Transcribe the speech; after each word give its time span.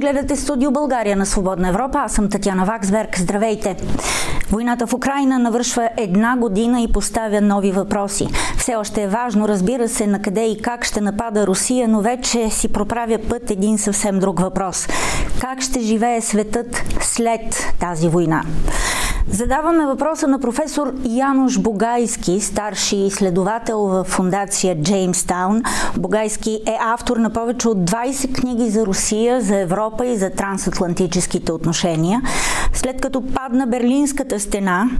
гледате 0.00 0.36
студио 0.36 0.70
България 0.70 1.16
на 1.16 1.26
Свободна 1.26 1.68
Европа. 1.68 1.98
Аз 1.98 2.12
съм 2.12 2.28
Татьяна 2.28 2.64
Ваксберг. 2.64 3.18
Здравейте! 3.18 3.76
Войната 4.50 4.86
в 4.86 4.94
Украина 4.94 5.38
навършва 5.38 5.88
една 5.96 6.36
година 6.36 6.80
и 6.80 6.92
поставя 6.92 7.40
нови 7.40 7.72
въпроси. 7.72 8.28
Все 8.58 8.74
още 8.76 9.02
е 9.02 9.08
важно, 9.08 9.48
разбира 9.48 9.88
се, 9.88 10.06
на 10.06 10.22
къде 10.22 10.46
и 10.46 10.62
как 10.62 10.84
ще 10.84 11.00
напада 11.00 11.46
Русия, 11.46 11.88
но 11.88 12.00
вече 12.00 12.50
си 12.50 12.68
проправя 12.68 13.18
път 13.28 13.50
един 13.50 13.78
съвсем 13.78 14.18
друг 14.18 14.40
въпрос. 14.40 14.88
Как 15.40 15.60
ще 15.60 15.80
живее 15.80 16.20
светът 16.20 16.82
след 17.00 17.72
тази 17.80 18.08
война? 18.08 18.42
Задаваме 19.32 19.86
въпроса 19.86 20.28
на 20.28 20.38
професор 20.38 20.92
Януш 21.04 21.58
Бугайски, 21.58 22.40
старши 22.40 22.96
изследовател 22.96 23.78
в 23.78 24.04
фундация 24.04 24.82
Джеймстаун. 24.82 25.62
Бугайски 25.96 26.60
е 26.66 26.76
автор 26.80 27.16
на 27.16 27.30
повече 27.30 27.68
от 27.68 27.78
20 27.78 28.40
книги 28.40 28.70
за 28.70 28.86
Русия, 28.86 29.40
за 29.40 29.56
Европа 29.56 30.06
и 30.06 30.16
за 30.16 30.30
трансатлантическите 30.30 31.52
отношения. 31.52 32.22
След 32.72 33.00
като 33.00 33.22
падна 33.26 33.66
Берлинската 33.66 34.40
стена, 34.40 34.90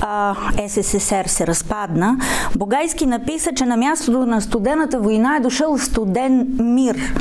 а, 0.00 0.34
СССР 0.68 1.28
се 1.28 1.46
разпадна, 1.46 2.16
Бугайски 2.56 3.06
написа, 3.06 3.50
че 3.56 3.66
на 3.66 3.76
мястото 3.76 4.26
на 4.26 4.40
студената 4.40 5.00
война 5.00 5.36
е 5.36 5.40
дошъл 5.40 5.78
студен 5.78 6.56
мир. 6.60 7.14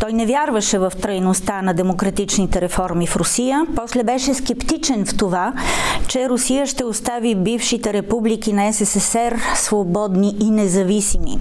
Той 0.00 0.12
не 0.12 0.26
вярваше 0.26 0.78
в 0.78 0.92
трайността 1.02 1.62
на 1.62 1.74
демократичните 1.74 2.60
реформи 2.60 3.06
в 3.06 3.16
Русия, 3.16 3.66
после 3.76 4.02
беше 4.02 4.34
скептичен 4.34 5.04
в 5.04 5.16
това, 5.16 5.52
че 6.08 6.28
Русия 6.28 6.66
ще 6.66 6.84
остави 6.84 7.34
бившите 7.34 7.92
републики 7.92 8.52
на 8.52 8.72
СССР 8.72 9.36
свободни 9.54 10.36
и 10.40 10.50
независими. 10.50 11.38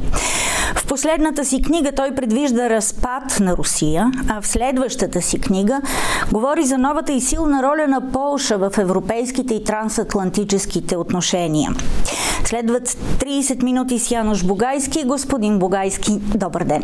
В 0.76 0.88
последната 0.88 1.46
си 1.46 1.62
книга 1.62 1.92
той 1.92 2.16
предвижда 2.16 2.70
разпад 2.70 3.40
на 3.40 3.58
Русия, 3.58 4.12
а 4.30 4.42
в 4.42 4.48
следващата 4.48 5.22
си 5.22 5.40
книга 5.40 5.82
говори 6.32 6.64
за 6.64 6.78
новата 6.78 7.14
и 7.14 7.22
силна 7.22 7.64
роля 7.64 7.88
на 7.88 8.12
Полша 8.12 8.58
в 8.58 8.78
европейските 8.78 9.54
и 9.54 9.64
трансатлантическите 9.64 10.98
отношения. 10.98 11.72
Следват 12.46 12.88
30 12.88 13.64
минути 13.64 14.00
с 14.00 14.12
Януш 14.12 14.44
Бугайски. 14.44 15.04
Господин 15.04 15.60
Бугайски, 15.60 16.12
добър 16.20 16.64
ден! 16.64 16.84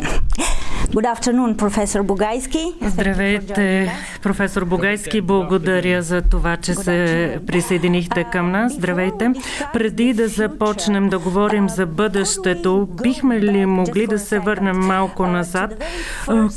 Здравейте, 2.82 3.92
професор 4.22 4.64
Бугайски. 4.64 5.20
Благодаря 5.20 6.02
за 6.02 6.22
това, 6.22 6.56
че 6.56 6.74
се 6.74 7.38
присъединихте 7.46 8.24
към 8.32 8.50
нас. 8.50 8.72
Здравейте. 8.72 9.32
Преди 9.72 10.12
да 10.12 10.28
започнем 10.28 11.08
да 11.08 11.18
говорим 11.18 11.68
за 11.68 11.86
бъдещето, 11.86 12.88
бихме 13.02 13.40
ли 13.40 13.66
могли 13.66 14.06
да 14.06 14.18
се 14.18 14.38
върнем 14.38 14.76
малко 14.76 15.26
назад 15.26 15.84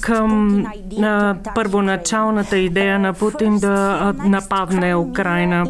към 0.01 0.63
първоначалната 1.55 2.57
идея 2.57 2.99
на 2.99 3.13
Путин 3.13 3.59
да 3.59 4.13
нападне 4.25 4.95
Украина? 4.95 5.65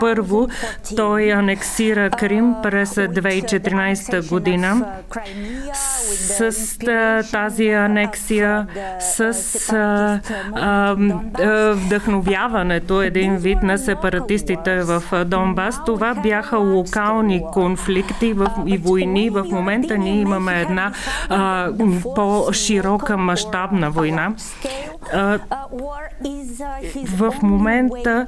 Първо, 0.00 0.48
той 0.96 1.32
анексира 1.32 2.10
Крим 2.10 2.54
през 2.62 2.94
2014 2.94 4.28
година 4.28 4.86
с 6.38 6.78
тази 7.32 7.68
анексия 7.68 7.99
анексия, 8.00 8.66
с 9.00 9.32
а, 9.72 10.20
а, 10.54 10.96
вдъхновяването, 11.74 13.02
един 13.02 13.36
вид 13.36 13.62
на 13.62 13.78
сепаратистите 13.78 14.82
в 14.82 15.24
Донбас. 15.24 15.84
Това 15.84 16.14
бяха 16.14 16.58
локални 16.58 17.42
конфликти 17.52 18.34
и 18.66 18.78
войни. 18.78 19.30
В 19.30 19.44
момента 19.44 19.98
ние 19.98 20.20
имаме 20.20 20.60
една 20.60 20.92
а, 21.28 21.68
по-широка 22.14 23.16
мащабна 23.16 23.90
война. 23.90 24.34
А, 25.12 25.38
в 27.06 27.34
момента 27.42 28.26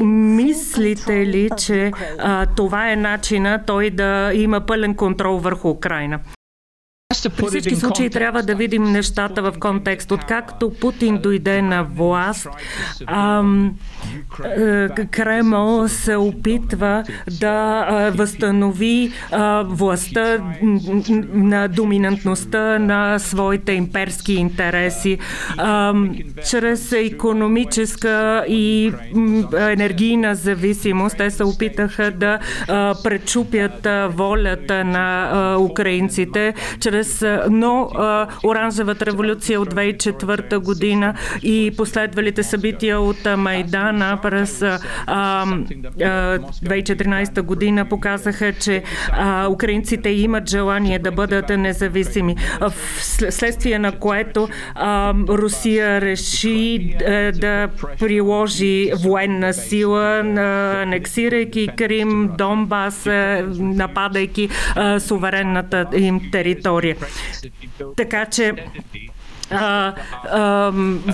мислите 0.00 1.26
ли, 1.26 1.50
че 1.58 1.92
а, 2.18 2.46
това 2.46 2.90
е 2.90 2.96
начина 2.96 3.62
той 3.66 3.90
да 3.90 4.30
има 4.34 4.60
пълен 4.60 4.94
контрол 4.94 5.38
върху 5.38 5.68
Украина? 5.68 6.18
При 7.10 7.46
всички 7.46 7.76
случаи 7.76 8.10
трябва 8.10 8.42
да 8.42 8.54
видим 8.54 8.82
нещата 8.82 9.42
в 9.42 9.52
контекст. 9.60 10.12
Откакто 10.12 10.72
Путин 10.80 11.18
дойде 11.18 11.62
на 11.62 11.84
власт, 11.84 12.48
ам, 13.06 13.74
е, 14.44 14.88
Кремъл 15.10 15.88
се 15.88 16.16
опитва 16.16 17.04
да 17.40 18.10
възстанови 18.14 19.12
властта 19.64 20.38
на 21.32 21.68
доминантността 21.68 22.78
на 22.78 23.18
своите 23.18 23.72
имперски 23.72 24.32
интереси 24.34 25.18
чрез 26.50 26.92
економическа 26.92 28.44
и 28.48 28.92
енергийна 29.58 30.34
зависимост. 30.34 31.16
Те 31.16 31.30
се 31.30 31.44
опитаха 31.44 32.10
да 32.10 32.38
пречупят 33.04 33.88
волята 34.08 34.84
на 34.84 35.56
украинците 35.60 36.54
чрез 36.80 36.99
през, 37.00 37.24
но 37.50 37.88
а, 37.94 38.26
Оранжевата 38.44 39.06
революция 39.06 39.60
от 39.60 39.74
2004 39.74 40.58
година 40.58 41.14
и 41.42 41.72
последвалите 41.76 42.42
събития 42.42 43.00
от 43.00 43.26
Майдана 43.36 44.18
през 44.22 44.62
а, 44.62 44.78
а, 45.06 45.46
2014 45.46 47.42
година 47.42 47.88
показаха, 47.88 48.52
че 48.52 48.82
а, 49.12 49.48
украинците 49.48 50.10
имат 50.10 50.50
желание 50.50 50.98
да 50.98 51.12
бъдат 51.12 51.48
независими. 51.48 52.36
Вследствие 52.98 53.78
на 53.78 53.92
което 53.92 54.48
а, 54.74 55.14
Русия 55.28 56.00
реши 56.00 56.94
а, 57.06 57.32
да 57.32 57.68
приложи 57.98 58.90
военна 59.04 59.52
сила, 59.52 60.18
анексирайки 60.82 61.68
Крим, 61.76 62.30
Донбас, 62.38 63.06
нападайки 63.58 64.48
а, 64.76 65.00
суверенната 65.00 65.86
им 65.96 66.20
територия 66.32 66.89
история. 66.90 67.94
Така 67.96 68.26
че 68.26 68.52
а, 69.50 69.92
а, 70.32 70.70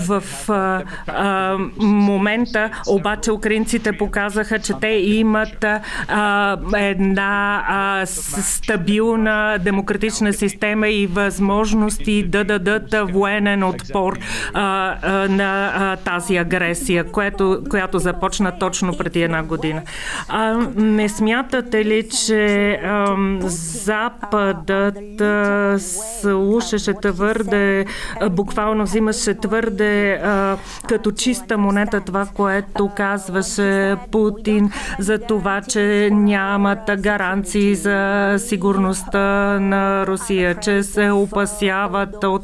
в 0.07 0.23
а, 0.49 0.83
а, 1.07 1.57
момента 1.79 2.69
обаче 2.87 3.31
украинците 3.31 3.91
показаха, 3.91 4.59
че 4.59 4.73
те 4.81 4.87
имат 4.87 5.65
а, 6.07 6.57
една 6.75 7.63
а, 7.67 8.05
стабилна 8.05 9.57
демократична 9.59 10.33
система 10.33 10.89
и 10.89 11.07
възможности 11.07 12.23
да 12.23 12.43
дадат 12.43 13.11
военен 13.11 13.63
отпор 13.63 14.19
а, 14.53 14.95
а, 15.01 15.29
на 15.29 15.71
а, 15.75 15.95
тази 15.95 16.37
агресия, 16.37 17.03
което, 17.03 17.63
която 17.69 17.99
започна 17.99 18.59
точно 18.59 18.97
преди 18.97 19.23
една 19.23 19.43
година. 19.43 19.81
А, 20.27 20.53
не 20.75 21.09
смятате 21.09 21.85
ли, 21.85 22.09
че 22.25 22.71
а, 22.71 23.15
Западът 23.47 25.21
а, 25.21 25.75
слушаше 26.21 26.93
твърде 27.01 27.85
буквално 28.29 28.83
взимаше 28.83 29.33
твърде 29.33 30.13
а, 30.13 30.57
като 30.87 31.11
чиста 31.11 31.57
монета 31.57 32.01
това, 32.01 32.25
което 32.33 32.89
казваше 32.95 33.95
Путин 34.11 34.71
за 34.99 35.19
това, 35.19 35.61
че 35.61 36.09
нямат 36.11 36.79
гаранции 36.97 37.75
за 37.75 38.35
сигурността 38.37 39.19
на 39.59 40.07
Русия, 40.07 40.55
че 40.55 40.83
се 40.83 41.11
опасяват 41.11 42.23
от 42.23 42.43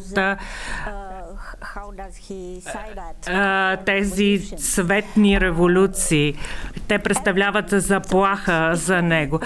тези 3.85 4.41
цветни 4.57 5.41
революции. 5.41 6.33
Те 6.87 6.99
представляват 6.99 7.69
заплаха 7.69 8.71
за 8.73 9.01
него. 9.01 9.39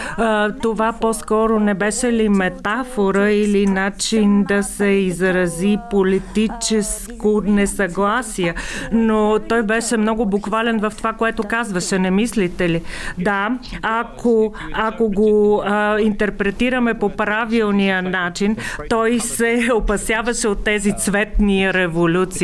Това 0.61 0.93
по-скоро 1.01 1.59
не 1.59 1.73
беше 1.73 2.13
ли 2.13 2.29
метафора 2.29 3.31
или 3.31 3.65
начин 3.65 4.43
да 4.43 4.63
се 4.63 4.85
изрази 4.85 5.77
политическо 5.89 7.41
несъгласие, 7.45 8.53
но 8.91 9.39
той 9.49 9.63
беше 9.63 9.97
много 9.97 10.25
буквален 10.25 10.79
в 10.79 10.93
това, 10.97 11.13
което 11.13 11.43
казваше. 11.43 11.99
Не 11.99 12.11
мислите 12.11 12.69
ли? 12.69 12.81
Да, 13.17 13.57
ако, 13.81 14.53
ако 14.73 15.09
го 15.09 15.61
а, 15.65 15.99
интерпретираме 15.99 16.93
по 16.93 17.09
правилния 17.09 18.01
начин, 18.01 18.57
той 18.89 19.19
се 19.19 19.69
опасяваше 19.73 20.47
от 20.47 20.63
тези 20.63 20.93
цветни 20.97 21.73
революции. 21.73 22.36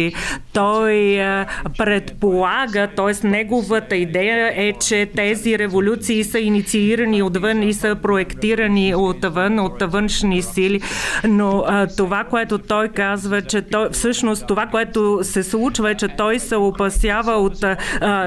Той 0.54 1.22
а, 1.22 1.45
предполага, 1.78 2.88
т.е. 2.95 3.28
неговата 3.28 3.95
идея 3.95 4.54
е, 4.56 4.74
че 4.74 5.10
тези 5.16 5.60
революции 5.60 6.24
са 6.24 6.40
инициирани 6.40 7.24
отвън 7.24 7.63
и 7.63 7.74
са 7.74 7.95
проектирани 7.95 8.95
отвън, 8.95 9.60
от 9.60 9.81
външни 9.81 10.42
сили. 10.42 10.81
Но 11.28 11.66
това, 11.98 12.24
което 12.24 12.57
той 12.57 12.88
казва, 12.90 13.42
че 13.42 13.62
той, 13.62 13.90
всъщност 13.92 14.48
това, 14.48 14.66
което 14.66 15.19
се 15.22 15.44
случва 15.44 15.92
е, 15.92 15.95
че 15.95 16.07
той 16.07 16.40
се 16.40 16.56
опасява 16.56 17.31
от 17.31 17.66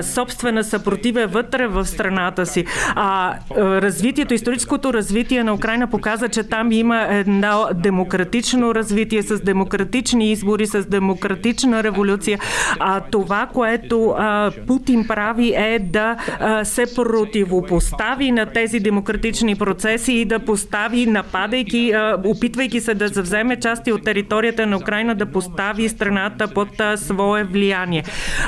собствена 0.02 0.64
съпротива 0.64 1.26
вътре 1.26 1.66
в 1.66 1.84
страната 1.84 2.46
си. 2.46 2.64
А 2.94 3.34
развитието, 3.56 4.34
историческото 4.34 4.92
развитие 4.92 5.44
на 5.44 5.54
Украина 5.54 5.86
показа, 5.86 6.28
че 6.28 6.42
там 6.42 6.72
има 6.72 7.06
едно 7.10 7.68
демократично 7.74 8.74
развитие 8.74 9.22
с 9.22 9.40
демократични 9.40 10.32
избори, 10.32 10.66
с 10.66 10.86
демократични 10.88 11.55
демократична 11.56 11.82
революция. 11.82 12.38
А 12.80 13.00
това, 13.00 13.46
което 13.52 14.14
а, 14.18 14.50
Путин 14.66 15.06
прави 15.06 15.54
е 15.56 15.78
да 15.78 16.16
а, 16.40 16.64
се 16.64 16.94
противопостави 16.94 18.30
на 18.30 18.46
тези 18.46 18.80
демократични 18.80 19.56
процеси 19.56 20.12
и 20.12 20.24
да 20.24 20.38
постави, 20.38 21.06
нападайки, 21.06 21.92
а, 21.92 22.20
опитвайки 22.24 22.80
се 22.80 22.94
да 22.94 23.08
завземе 23.08 23.60
части 23.60 23.92
от 23.92 24.04
територията 24.04 24.66
на 24.66 24.76
Украина, 24.76 25.14
да 25.14 25.26
постави 25.26 25.88
страната 25.88 26.48
под 26.48 26.80
а, 26.80 26.96
свое 26.96 27.44
влияние. 27.44 28.02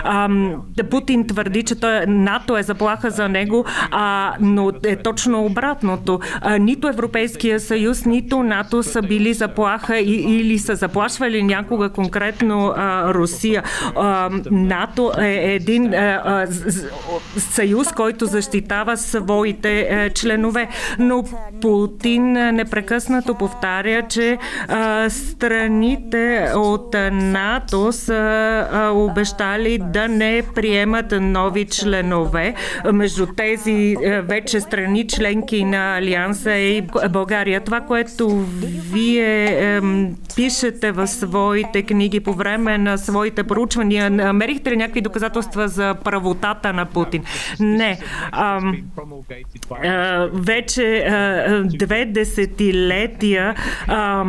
А, 0.05 0.28
Путин 0.90 1.26
твърди, 1.26 1.62
че 1.62 1.81
той, 1.81 2.06
НАТО 2.06 2.56
е 2.56 2.62
заплаха 2.62 3.10
за 3.10 3.28
него, 3.28 3.64
а, 3.90 4.34
но 4.40 4.72
е 4.84 4.96
точно 4.96 5.44
обратното. 5.44 6.20
А, 6.40 6.58
нито 6.58 6.88
Европейския 6.88 7.60
съюз, 7.60 8.05
нито 8.05 8.43
НАТО 8.43 8.82
са 8.82 9.02
били 9.02 9.34
заплаха 9.34 9.99
и, 9.99 10.14
или 10.14 10.58
са 10.58 10.75
заплашвали 10.75 11.43
някога 11.43 11.88
конкретно 11.88 12.72
а, 12.76 12.98
Русия. 13.06 13.62
НАТО 14.50 15.12
е 15.19 15.55
един 15.55 15.95
а, 15.95 16.47
съюз, 17.37 17.93
който 17.93 18.27
защитава 18.27 18.97
своите 18.97 19.81
а, 19.81 20.11
членове. 20.11 20.69
Но 20.99 21.25
Путин 21.61 22.33
непрекъснато 22.33 23.35
повтаря, 23.35 24.03
че 24.09 24.39
страните 25.09 26.53
от 26.56 26.95
НАТО 27.12 27.93
са 27.93 28.91
обещали 28.95 29.79
да 29.79 30.09
не 30.09 30.43
приемат 30.55 31.15
нови 31.21 31.65
членове. 31.65 32.55
Между 32.93 33.27
тези 33.27 33.97
а, 33.97 34.23
вече 34.23 34.61
страни, 34.61 35.06
членки 35.09 35.65
на 35.65 35.97
Алианса 35.97 36.53
и 36.53 36.83
България. 37.11 37.61
Това, 37.61 37.81
което 37.81 38.44
вие 38.93 39.44
е, 39.44 39.81
пишете 40.37 40.93
в 40.93 41.06
своите 41.06 41.83
книги 41.83 42.21
по 42.21 42.33
време 42.33 42.79
на 42.79 42.88
своите 42.96 43.44
проучвания, 43.44 44.11
намерихте 44.11 44.70
ли 44.70 44.76
някакви 44.76 45.00
доказателства 45.00 45.69
за 45.69 45.94
правотата 46.05 46.73
на 46.73 46.87
Путин? 46.87 47.23
Не. 47.61 47.99
А, 48.32 48.61
вече 50.32 50.99
а, 50.99 51.62
две 51.64 52.05
десетилетия 52.05 53.55
а, 53.87 54.25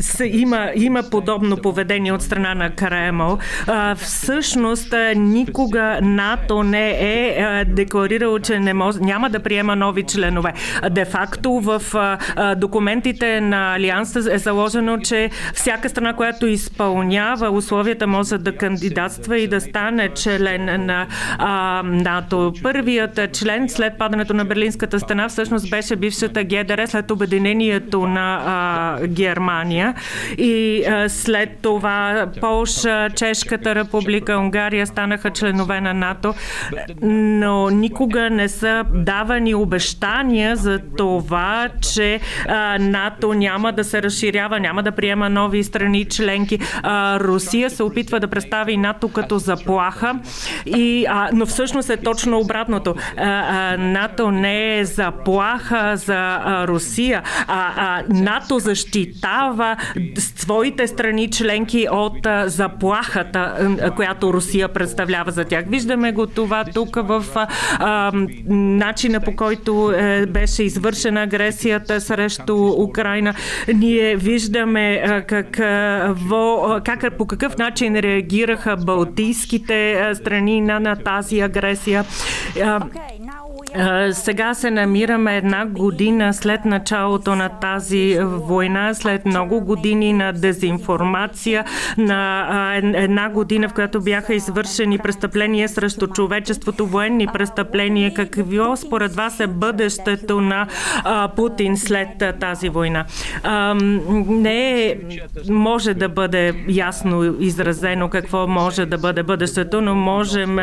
с, 0.00 0.26
има, 0.26 0.70
има 0.74 1.02
подобно 1.10 1.56
поведение 1.56 2.12
от 2.12 2.22
страна 2.22 2.54
на 2.54 2.70
Кремъл. 2.70 3.38
А, 3.66 3.94
всъщност, 3.94 4.94
никога 5.16 5.98
НАТО 6.02 6.62
не 6.62 6.90
е 6.90 7.42
а, 7.42 7.64
декларирало, 7.64 8.38
че 8.38 8.60
не 8.60 8.74
може, 8.74 9.00
няма 9.00 9.30
да 9.30 9.40
приема 9.40 9.76
нови 9.76 10.02
членове. 10.02 10.52
Де-факто 10.90 11.52
в 11.52 11.82
а, 11.94 12.54
документите 12.54 13.40
на 13.40 13.74
Алианса 13.74 14.34
е 14.34 14.38
заложено, 14.38 14.98
че 14.98 15.30
всяка 15.54 15.88
страна, 15.88 16.12
която 16.12 16.46
изпълнява 16.46 17.50
условията, 17.56 18.06
може 18.06 18.38
да 18.38 18.56
кандидатства 18.56 19.38
и 19.38 19.48
да 19.48 19.60
стане 19.60 20.08
член 20.08 20.86
на 20.86 21.06
а, 21.38 21.82
НАТО. 21.84 22.52
Първият 22.62 23.32
член 23.32 23.68
след 23.68 23.98
падането 23.98 24.34
на 24.34 24.44
Берлинската 24.44 25.00
стена 25.00 25.28
всъщност 25.28 25.70
беше 25.70 25.96
бившата 25.96 26.44
ГДР 26.44 26.86
след 26.86 27.10
обединението 27.10 28.06
на 28.06 28.42
а, 28.46 29.06
Германия 29.06 29.94
и 30.38 30.84
а, 30.84 31.08
след 31.08 31.58
това 31.62 32.26
Полша, 32.40 33.10
Чешката 33.10 33.74
република, 33.74 34.38
Унгария 34.38 34.86
станаха 34.86 35.30
членове 35.30 35.80
на 35.80 35.94
НАТО, 35.94 36.34
но 37.02 37.70
никога 37.70 38.30
не 38.30 38.48
са 38.48 38.84
давани 38.94 39.54
обещания 39.54 40.56
за 40.56 40.78
това, 40.96 41.68
че 41.80 42.20
а, 42.48 42.78
НАТО 42.78 43.34
няма 43.34 43.72
да 43.72 43.84
се 43.84 44.02
разширява, 44.02 44.60
няма 44.60 44.82
да 44.82 44.92
приема 44.92 45.30
нови 45.30 45.64
страни 45.64 46.04
членки. 46.04 46.58
А, 46.82 47.20
Русия 47.46 47.70
се 47.70 47.82
опитва 47.82 48.20
да 48.20 48.28
представи 48.28 48.76
НАТО 48.76 49.08
като 49.08 49.38
заплаха, 49.38 50.18
и, 50.66 51.06
а, 51.08 51.30
но 51.32 51.46
всъщност 51.46 51.90
е 51.90 51.96
точно 51.96 52.38
обратното. 52.38 52.94
А, 53.16 53.24
а, 53.24 53.76
НАТО 53.76 54.30
не 54.30 54.78
е 54.78 54.84
заплаха 54.84 55.96
за 55.96 56.40
а, 56.44 56.66
Русия, 56.68 57.22
а, 57.48 57.72
а 57.76 58.02
НАТО 58.08 58.58
защитава 58.58 59.76
своите 60.16 60.86
страни 60.86 61.30
членки 61.30 61.86
от 61.92 62.26
а, 62.26 62.48
заплахата, 62.48 63.54
а, 63.82 63.90
която 63.90 64.32
Русия 64.32 64.68
представлява 64.68 65.30
за 65.30 65.44
тях. 65.44 65.64
Виждаме 65.68 66.12
го 66.12 66.26
това 66.26 66.64
тук 66.74 66.96
в 66.96 67.24
а, 67.78 68.12
начина 68.48 69.20
по 69.20 69.36
който 69.36 69.92
е, 69.96 70.26
беше 70.26 70.62
извършена 70.62 71.22
агресията 71.22 72.00
срещу 72.00 72.56
Украина. 72.78 73.34
Ние 73.74 74.16
виждаме 74.16 75.02
какво, 75.28 76.76
как, 76.84 77.16
по 77.18 77.26
начин 77.58 77.96
реагираха 77.96 78.76
балтийските 78.76 80.10
страни 80.14 80.60
на, 80.60 80.80
на 80.80 80.96
тази 80.96 81.40
агресия. 81.40 82.04
Сега 84.12 84.54
се 84.54 84.70
намираме 84.70 85.36
една 85.36 85.66
година 85.66 86.34
след 86.34 86.64
началото 86.64 87.36
на 87.36 87.48
тази 87.48 88.18
война, 88.22 88.94
след 88.94 89.26
много 89.26 89.60
години 89.60 90.12
на 90.12 90.32
дезинформация, 90.32 91.64
на 91.98 92.76
една 92.76 93.28
година, 93.28 93.68
в 93.68 93.74
която 93.74 94.00
бяха 94.00 94.34
извършени 94.34 94.98
престъпления 94.98 95.68
срещу 95.68 96.06
човечеството, 96.06 96.86
военни 96.86 97.26
престъпления. 97.26 98.14
Какво 98.14 98.76
според 98.76 99.14
вас 99.14 99.40
е 99.40 99.46
бъдещето 99.46 100.40
на 100.40 100.66
Путин 101.36 101.76
след 101.76 102.08
тази 102.40 102.68
война? 102.68 103.04
Не 104.28 104.94
може 105.50 105.94
да 105.94 106.08
бъде 106.08 106.54
ясно 106.68 107.36
изразено 107.40 108.08
какво 108.08 108.46
може 108.46 108.86
да 108.86 108.98
бъде 108.98 109.22
бъдещето, 109.22 109.80
но 109.80 109.94
можем 109.94 110.56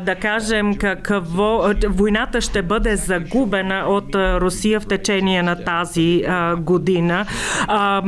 да 0.00 0.14
кажем 0.20 0.74
какво 0.74 1.62
войната 1.88 2.31
войната 2.32 2.40
ще 2.40 2.62
бъде 2.62 2.96
загубена 2.96 3.84
от 3.88 4.14
Русия 4.14 4.80
в 4.80 4.86
течение 4.86 5.42
на 5.42 5.64
тази 5.64 6.24
година. 6.58 7.26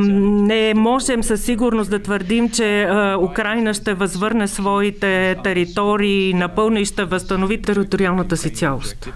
Не 0.07 0.75
можем 0.75 1.23
със 1.23 1.45
сигурност 1.45 1.91
да 1.91 1.99
твърдим, 1.99 2.51
че 2.51 2.89
Украина 3.21 3.75
ще 3.75 3.95
възвърне 3.95 4.49
своите 4.49 5.37
територии 5.45 6.35
напълно 6.35 6.79
и 6.79 6.85
ще 6.85 7.05
възстанови 7.05 7.63
териториалната 7.63 8.37
си 8.37 8.55
цялост. 8.55 9.09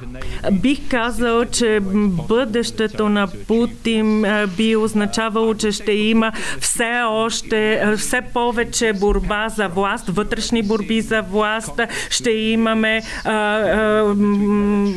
Бих 0.53 0.89
казал, 0.91 1.45
че 1.45 1.81
бъдещето 2.29 3.09
на 3.09 3.29
Путин 3.49 4.25
би 4.57 4.77
означавало, 4.77 5.55
че 5.55 5.73
ще 5.73 5.93
има 5.93 6.33
все 6.61 7.03
още, 7.09 7.93
все 7.97 8.21
повече 8.35 8.93
борба 8.93 9.49
за 9.49 9.69
власт, 9.69 10.09
вътрешни 10.09 10.63
борби 10.63 11.01
за 11.01 11.23
власт. 11.23 11.81
Ще 12.11 12.31
имаме 12.31 13.03
а, 13.25 13.33
а, 13.33 14.15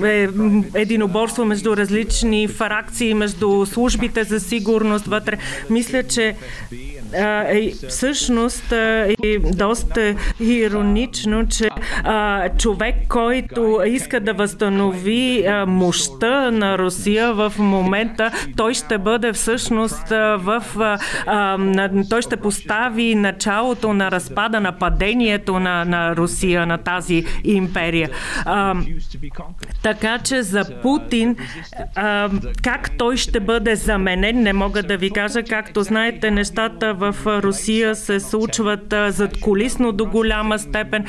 е 0.06 0.28
единоборство 0.76 1.46
между 1.46 1.78
различни 1.78 2.48
фракции, 2.48 3.14
между 3.14 3.66
службите 3.66 4.24
за 4.24 4.40
сигурност 4.40 5.06
вътре. 5.06 5.38
Мисля, 5.70 6.04
че 6.04 6.36
а, 7.14 7.46
всъщност 7.90 8.72
е 8.72 9.40
доста 9.40 10.16
иронично, 10.40 11.48
че 11.48 11.70
а, 12.04 12.50
човек, 12.50 12.96
който 13.10 13.82
иска 13.86 14.20
да 14.20 14.34
възстанови 14.34 15.46
а, 15.46 15.66
мощта 15.66 16.52
на 16.52 16.78
Русия 16.78 17.34
в 17.34 17.54
момента, 17.58 18.32
той 18.58 18.74
ще 18.74 18.98
бъде 18.98 19.34
всъщност 19.34 20.10
в. 20.10 20.64
А, 21.28 21.58
той 22.10 22.22
ще 22.22 22.38
постави 22.38 23.16
началото 23.16 23.94
на 23.94 24.12
разпада, 24.12 24.60
на 24.60 24.72
падението 24.72 25.60
на, 25.60 25.86
на 25.86 26.16
Русия, 26.16 26.66
на 26.66 26.78
тази 26.78 27.26
империя. 27.44 28.10
А, 28.46 28.76
така 29.84 30.20
че 30.20 30.44
за 30.44 30.66
Путин, 30.82 31.36
а, 31.96 32.30
как 32.64 32.98
той 32.98 33.18
ще 33.18 33.40
бъде 33.40 33.76
заменен, 33.76 34.42
не 34.42 34.54
мога 34.54 34.84
да 34.84 34.98
ви 34.98 35.12
кажа. 35.12 35.44
Както 35.44 35.84
знаете, 35.84 36.32
нещата 36.32 36.94
в 37.02 37.16
Русия 37.44 37.96
се 37.96 38.20
случват 38.20 38.94
зад 39.08 39.40
колисно 39.40 39.92
до 39.92 40.06
голяма 40.06 40.60
степен. 40.60 41.06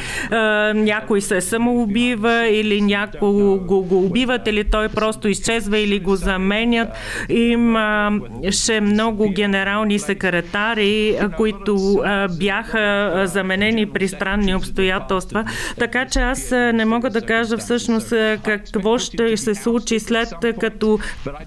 Някой 0.74 1.20
се 1.20 1.40
самоубива 1.40 2.46
или 2.48 2.80
някой 2.80 3.58
го, 3.58 3.86
убиват 3.90 4.46
или 4.46 4.64
той 4.64 4.88
просто 4.88 5.28
изчезва 5.28 5.78
или 5.78 6.00
го 6.00 6.16
заменят. 6.16 6.88
Имаше 7.28 8.80
много 8.80 9.28
генерални 9.30 9.98
секретари, 9.98 11.18
които 11.36 12.02
бяха 12.38 13.12
заменени 13.24 13.86
при 13.86 14.08
странни 14.08 14.54
обстоятелства. 14.54 15.44
Така 15.78 16.06
че 16.06 16.20
аз 16.20 16.50
не 16.50 16.84
мога 16.84 17.10
да 17.10 17.20
кажа 17.20 17.56
всъщност 17.58 18.14
какво 18.44 18.98
ще 18.98 19.36
се 19.36 19.54
случи 19.54 20.00
след 20.00 20.28
като 20.60 20.98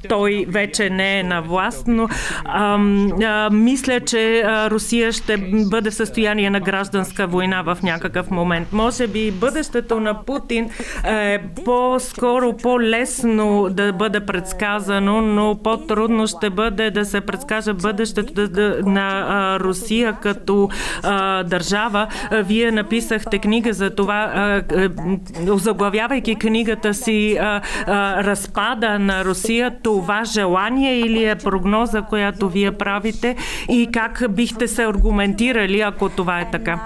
той 0.10 0.46
вече 0.48 0.90
не 0.90 1.20
е 1.20 1.24
на 1.24 1.42
власт, 1.42 1.88
но 1.88 2.08
а, 2.46 2.80
а, 3.24 3.50
мисля, 3.50 4.00
че 4.00 4.35
а, 4.42 4.70
Русия 4.70 5.12
ще 5.12 5.38
бъде 5.70 5.89
в 5.89 5.94
състояние 5.94 6.50
на 6.50 6.60
гражданска 6.60 7.27
война 7.27 7.62
в 7.62 7.77
някакъв 7.84 8.32
момент. 8.32 8.68
Може 8.72 9.08
би 9.08 9.32
бъдещето 9.32 10.00
на 10.00 10.24
Путин 10.24 10.70
е 11.06 11.39
по-скоро, 11.65 12.58
по-лесно 12.58 13.68
да 13.70 13.94
бъде 13.94 14.20
предсказано, 14.20 15.22
но 15.22 15.60
по-трудно 15.63 16.27
ще 16.27 16.50
бъде 16.50 16.92
да 16.92 17.06
се 17.06 17.22
предскаже 17.22 17.74
бъдещето 17.74 18.50
на 18.86 19.25
а, 19.27 19.60
Русия 19.60 20.13
като 20.22 20.70
а, 21.04 21.44
държава. 21.44 22.08
Вие 22.32 22.72
написахте 22.72 23.39
книга 23.39 23.74
за 23.74 23.89
това, 23.89 24.62
заглавявайки 25.46 26.36
книгата 26.36 26.94
си 26.94 27.38
разпада 27.88 29.00
на 29.00 29.25
Русия, 29.25 29.72
това 29.84 30.24
желание 30.24 31.00
или 31.00 31.25
е 31.25 31.36
прогноза, 31.36 32.01
която 32.01 32.50
вие 32.50 32.72
правите 32.72 33.36
и 33.70 33.89
как 33.94 34.24
бихте 34.27 34.67
се 34.67 34.84
аргументирали, 34.84 35.82
ако 35.82 36.10
това 36.10 36.41
е 36.41 36.51
така? 36.51 36.79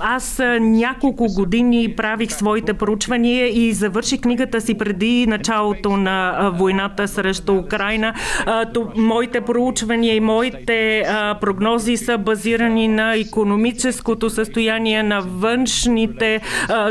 Аз 0.00 0.42
няколко 0.60 1.26
години 1.26 1.94
правих 1.96 2.32
своите 2.32 2.74
проучвания 2.74 3.46
и 3.46 3.72
завърших 3.72 4.20
книгата 4.20 4.60
си 4.60 4.78
преди 4.78 5.26
началото 5.26 5.96
на 5.96 6.50
войната 6.54 7.08
срещу 7.08 7.54
Украина. 7.54 8.14
Моите 8.96 9.40
проучвания 9.40 10.14
и 10.14 10.20
моите 10.20 11.04
прогнози 11.40 11.96
са 11.96 12.18
базирани 12.18 12.88
на 12.88 13.14
економическото 13.14 14.30
състояние 14.30 15.02
на 15.02 15.20
външните 15.20 16.40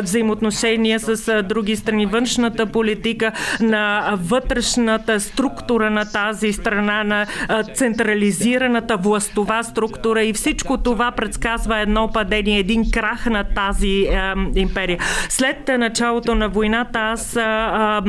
взаимоотношения 0.02 1.00
с 1.00 1.44
други 1.44 1.76
страни, 1.76 2.06
външната 2.06 2.66
политика, 2.66 3.32
на 3.60 4.14
вътрешната 4.16 5.20
структура 5.20 5.90
на 5.90 6.12
тази 6.12 6.54
страна, 6.54 7.04
на 7.04 7.26
централизираната 7.74 8.98
властова 8.98 9.64
структура 9.64 10.24
и 10.24 10.34
всичко 10.34 10.78
това 10.78 11.12
предсказва 11.12 11.80
едно 11.80 12.10
падение, 12.14 12.60
един 12.60 12.92
крах 13.00 13.26
на 13.26 13.44
тази 13.44 13.88
е, 13.88 14.34
империя. 14.56 14.98
След 15.30 15.68
началото 15.68 16.36
на 16.36 16.50
войната 16.50 17.00
аз 17.00 17.36
е, 17.36 17.40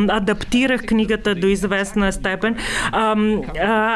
адаптирах 0.09 0.87
книгата 0.87 1.35
до 1.35 1.47
известна 1.47 2.13
степен. 2.13 2.55
Е, 2.55 2.59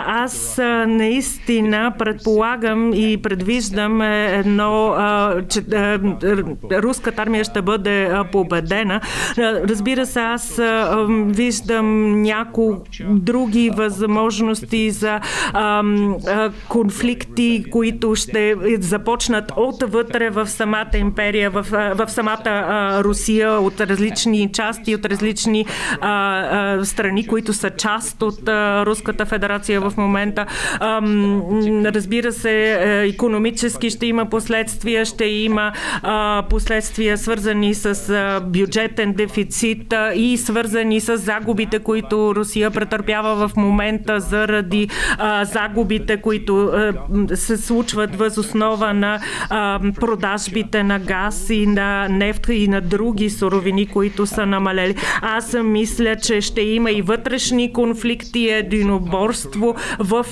аз 0.07 0.59
е, 0.59 0.63
наистина 0.87 1.93
предполагам 1.99 2.93
и 2.95 3.23
предвиждам 3.23 4.03
едно, 4.03 4.95
е, 4.95 5.49
че 5.49 5.59
е, 5.59 5.99
руската 6.83 7.23
армия 7.23 7.45
ще 7.45 7.63
бъде 7.63 8.11
победена. 8.33 9.01
Разбира 9.39 10.07
се, 10.07 10.21
аз 10.21 10.59
е, 10.59 10.85
виждам 11.27 12.23
няколко 12.23 12.85
други 13.01 13.71
възможности 13.71 14.91
за 14.91 15.21
конфликти, 16.69 17.65
които 17.71 18.15
ще 18.15 18.55
започнат 18.81 19.53
отвътре 19.57 20.31
в 20.31 20.47
самата 20.47 20.84
самата 20.85 20.99
империя, 20.99 21.51
в, 21.51 21.63
в 21.95 22.09
самата 22.09 22.41
а, 22.45 23.05
Русия, 23.05 23.53
от 23.53 23.81
различни 23.81 24.53
части, 24.53 24.95
от 24.95 25.07
различни 25.07 25.67
а, 26.01 26.09
а, 26.11 26.85
страни, 26.85 27.27
които 27.27 27.53
са 27.53 27.71
част 27.71 28.23
от 28.23 28.49
а, 28.49 28.87
Руската 28.87 29.27
федерация 29.27 29.81
в 29.81 29.93
момента. 29.97 30.47
А, 30.81 31.01
разбира 31.85 32.33
се, 32.33 32.73
економически 33.15 33.91
ще 33.91 34.07
има 34.07 34.27
последствия, 34.27 35.05
ще 35.05 35.25
има 35.25 35.73
а, 36.03 36.43
последствия 36.51 37.19
свързани 37.19 37.75
с 37.75 38.11
а, 38.11 38.41
бюджетен 38.41 39.13
дефицит 39.13 39.93
а, 39.93 40.13
и 40.15 40.37
свързани 40.37 41.01
с 41.01 41.17
загубите, 41.17 41.79
които 41.79 42.35
Русия 42.35 42.71
претърпява 42.71 43.49
в 43.49 43.57
момента 43.57 44.21
заради 44.21 44.89
а, 45.19 45.45
загубите, 45.45 46.17
които 46.17 46.65
а, 46.65 46.93
се 47.37 47.57
случват 47.57 48.17
въз 48.17 48.39
основа 48.39 48.95
на 48.95 49.21
а, 49.51 49.81
продажбите 50.01 50.74
цените 50.75 50.83
на 50.83 50.99
газ 50.99 51.51
и 51.51 51.67
на 51.67 52.09
нефт 52.09 52.47
и 52.49 52.69
на 52.69 52.81
други 52.81 53.31
суровини, 53.31 53.87
които 53.87 54.27
са 54.27 54.47
намалели. 54.47 54.95
Аз 55.23 55.57
мисля, 55.65 56.17
че 56.17 56.41
ще 56.41 56.61
има 56.61 56.91
и 56.91 57.03
вътрешни 57.03 57.73
конфликти, 57.73 58.49
единоборство 58.49 59.75
в, 59.99 60.27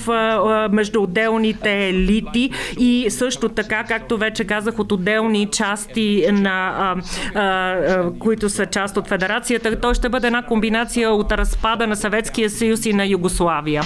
между 0.71 1.01
отделните 1.01 1.89
елити 1.89 2.51
и 2.79 3.05
също 3.09 3.49
така, 3.49 3.83
както 3.83 4.17
вече 4.17 4.43
казах, 4.43 4.79
от 4.79 4.91
отделни 4.91 5.45
части 5.51 6.25
на 6.31 6.95
които 8.19 8.49
са 8.49 8.65
част 8.65 8.97
от 8.97 9.07
федерацията. 9.07 9.79
Той 9.79 9.93
ще 9.93 10.09
бъде 10.09 10.27
една 10.27 10.41
комбинация 10.41 11.11
от 11.11 11.31
разпада 11.31 11.87
на 11.87 11.95
Съветския 11.95 12.49
съюз 12.49 12.85
и 12.85 12.93
на 12.93 13.05
Югославия. 13.05 13.83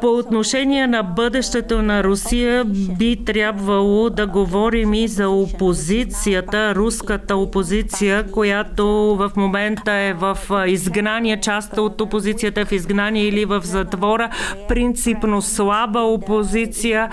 По 0.00 0.06
отношение 0.06 0.86
на 0.86 1.02
бъдещето 1.02 1.82
на 1.82 2.04
Русия 2.04 2.64
би 2.98 3.24
трябвало 3.24 4.07
да 4.10 4.26
говорим 4.26 4.94
и 4.94 5.08
за 5.08 5.28
опозицията, 5.28 6.74
руската 6.74 7.36
опозиция, 7.36 8.30
която 8.30 8.86
в 9.16 9.32
момента 9.36 9.92
е 9.92 10.12
в 10.12 10.38
изгнание, 10.66 11.40
част 11.40 11.78
от 11.78 12.00
опозицията 12.00 12.60
е 12.60 12.64
в 12.64 12.72
изгнание 12.72 13.24
или 13.24 13.44
в 13.44 13.60
затвора. 13.64 14.30
Принципно 14.68 15.42
слаба 15.42 16.00
опозиция, 16.00 17.10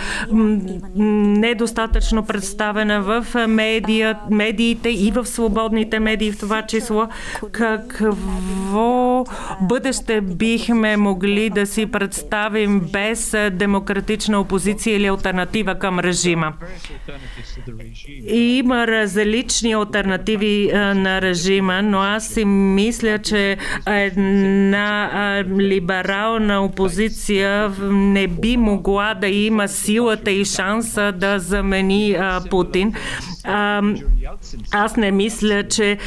недостатъчно 0.95 2.25
представена 2.25 3.01
в 3.01 3.47
медия, 3.47 4.19
медиите 4.31 4.89
и 4.89 5.11
в 5.11 5.25
свободните 5.25 5.99
медии 5.99 6.31
в 6.31 6.39
това 6.39 6.61
число. 6.61 7.07
Какво 7.51 9.25
бъдеще 9.61 10.21
бихме 10.21 10.97
могли 10.97 11.49
да 11.49 11.65
си 11.65 11.85
представим 11.85 12.79
без 12.79 13.35
демократична 13.51 14.39
опозиция 14.39 14.95
или 14.95 15.07
альтернатива 15.07 15.75
към 15.75 15.99
режима? 15.99 16.53
Има 18.27 18.87
различни 18.87 19.73
альтернативи 19.73 20.71
на 20.73 21.21
режима, 21.21 21.81
но 21.81 21.99
аз 21.99 22.27
си 22.27 22.45
мисля, 22.45 23.19
че 23.19 23.57
една 23.87 25.43
либерална 25.59 26.65
опозиция 26.65 27.71
не 27.91 28.27
би 28.27 28.57
могла 28.57 29.13
да 29.13 29.27
има 29.27 29.67
силата 29.67 30.31
и 30.31 30.45
шанса 30.45 31.11
да 31.11 31.39
замени 31.39 32.17
Путин. 32.49 32.93
Аз 34.71 34.97
не 34.97 35.11
мисля, 35.11 35.63
че 35.63 35.97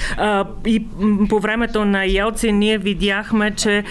и 0.66 0.86
по 1.28 1.40
времето 1.40 1.84
на 1.84 2.04
Елцин 2.04 2.58
ние 2.58 2.78
видяхме, 2.78 3.50
че 3.50 3.84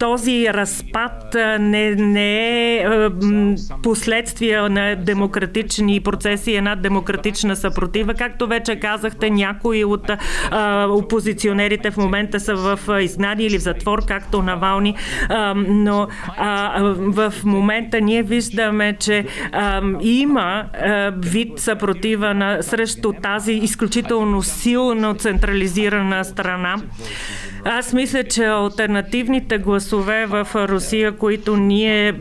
този 0.00 0.46
разпад 0.48 1.36
не, 1.60 1.90
не 1.94 2.76
е 2.76 2.86
последствие 3.82 4.60
на 4.60 4.96
демократични 4.96 6.00
процеси, 6.00 6.54
една 6.54 6.76
демократична 6.76 7.56
съпротива. 7.56 8.14
Както 8.14 8.46
вече 8.46 8.76
казахте, 8.76 9.30
някои 9.30 9.84
от 9.84 10.10
а, 10.50 10.86
опозиционерите 10.86 11.90
в 11.90 11.96
момента 11.96 12.40
са 12.40 12.54
в 12.54 13.00
изгнание 13.02 13.46
или 13.46 13.58
в 13.58 13.62
затвор, 13.62 14.06
както 14.06 14.42
Навални, 14.42 14.94
а, 15.28 15.54
но 15.54 16.08
а, 16.36 16.82
в 16.98 17.34
момента 17.44 18.00
ние 18.00 18.22
виждаме, 18.22 18.96
че 19.00 19.24
а, 19.52 19.82
има 20.00 20.64
а, 20.72 21.12
вид 21.16 21.58
съпротива 21.58 21.95
на, 22.34 22.62
срещу 22.62 23.12
тази 23.22 23.52
изключително 23.52 24.42
силно 24.42 25.14
централизирана 25.14 26.24
страна. 26.24 26.76
Аз 27.64 27.92
мисля, 27.92 28.24
че 28.24 28.44
альтернативните 28.44 29.58
гласове 29.58 30.26
в 30.26 30.48
Русия, 30.54 31.16
които 31.16 31.56
ние 31.56 32.14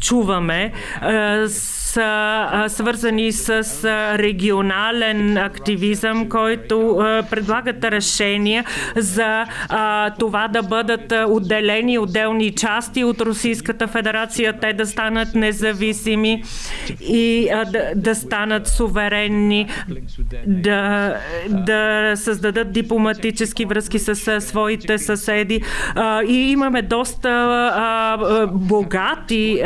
чуваме, 0.00 0.72
са 1.94 2.64
свързани 2.68 3.32
с 3.32 3.50
регионален 4.18 5.36
активизъм, 5.36 6.28
който 6.28 6.96
предлагат 7.30 7.84
решения 7.84 8.64
за 8.96 9.44
това 10.18 10.48
да 10.48 10.62
бъдат 10.62 11.12
отделени 11.28 11.98
отделни 11.98 12.50
части 12.50 13.04
от 13.04 13.20
Русийската 13.20 13.86
федерация, 13.86 14.52
те 14.60 14.72
да 14.72 14.86
станат 14.86 15.34
независими 15.34 16.42
и 17.00 17.48
да, 17.72 17.92
да 17.96 18.14
станат 18.14 18.68
суверенни, 18.68 19.68
да, 20.46 21.16
да 21.48 22.12
създадат 22.16 22.72
дипломатически 22.72 23.64
връзки 23.64 23.98
с 23.98 24.40
своите 24.40 24.98
съседи. 24.98 25.62
И 26.28 26.50
имаме 26.50 26.82
доста 26.82 28.48
богати 28.52 29.62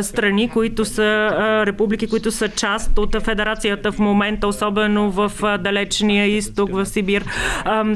страни, 0.00 0.48
които 0.48 0.84
са 0.84 1.64
републики, 1.68 2.06
които 2.06 2.30
са 2.30 2.48
част 2.48 2.98
от 2.98 3.22
федерацията 3.22 3.92
в 3.92 3.98
момента, 3.98 4.48
особено 4.48 5.10
в 5.10 5.32
далечния 5.58 6.26
изток, 6.26 6.70
в 6.72 6.86
Сибир. 6.86 7.24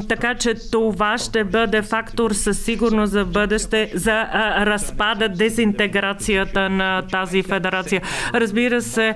Така 0.09 0.35
че 0.35 0.53
това 0.71 1.17
ще 1.17 1.43
бъде 1.43 1.81
фактор 1.81 2.31
със 2.31 2.59
сигурност 2.59 3.11
за 3.11 3.25
бъдеще 3.25 3.91
за 3.93 4.23
разпада, 4.65 5.29
дезинтеграцията 5.29 6.69
на 6.69 7.01
тази 7.01 7.43
федерация. 7.43 8.01
Разбира 8.33 8.81
се, 8.81 9.15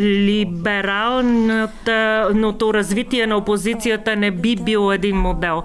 либералното 0.00 2.74
развитие 2.74 3.26
на 3.26 3.36
опозицията 3.36 4.16
не 4.16 4.30
би 4.30 4.56
бил 4.56 4.92
един 4.92 5.16
модел. 5.16 5.62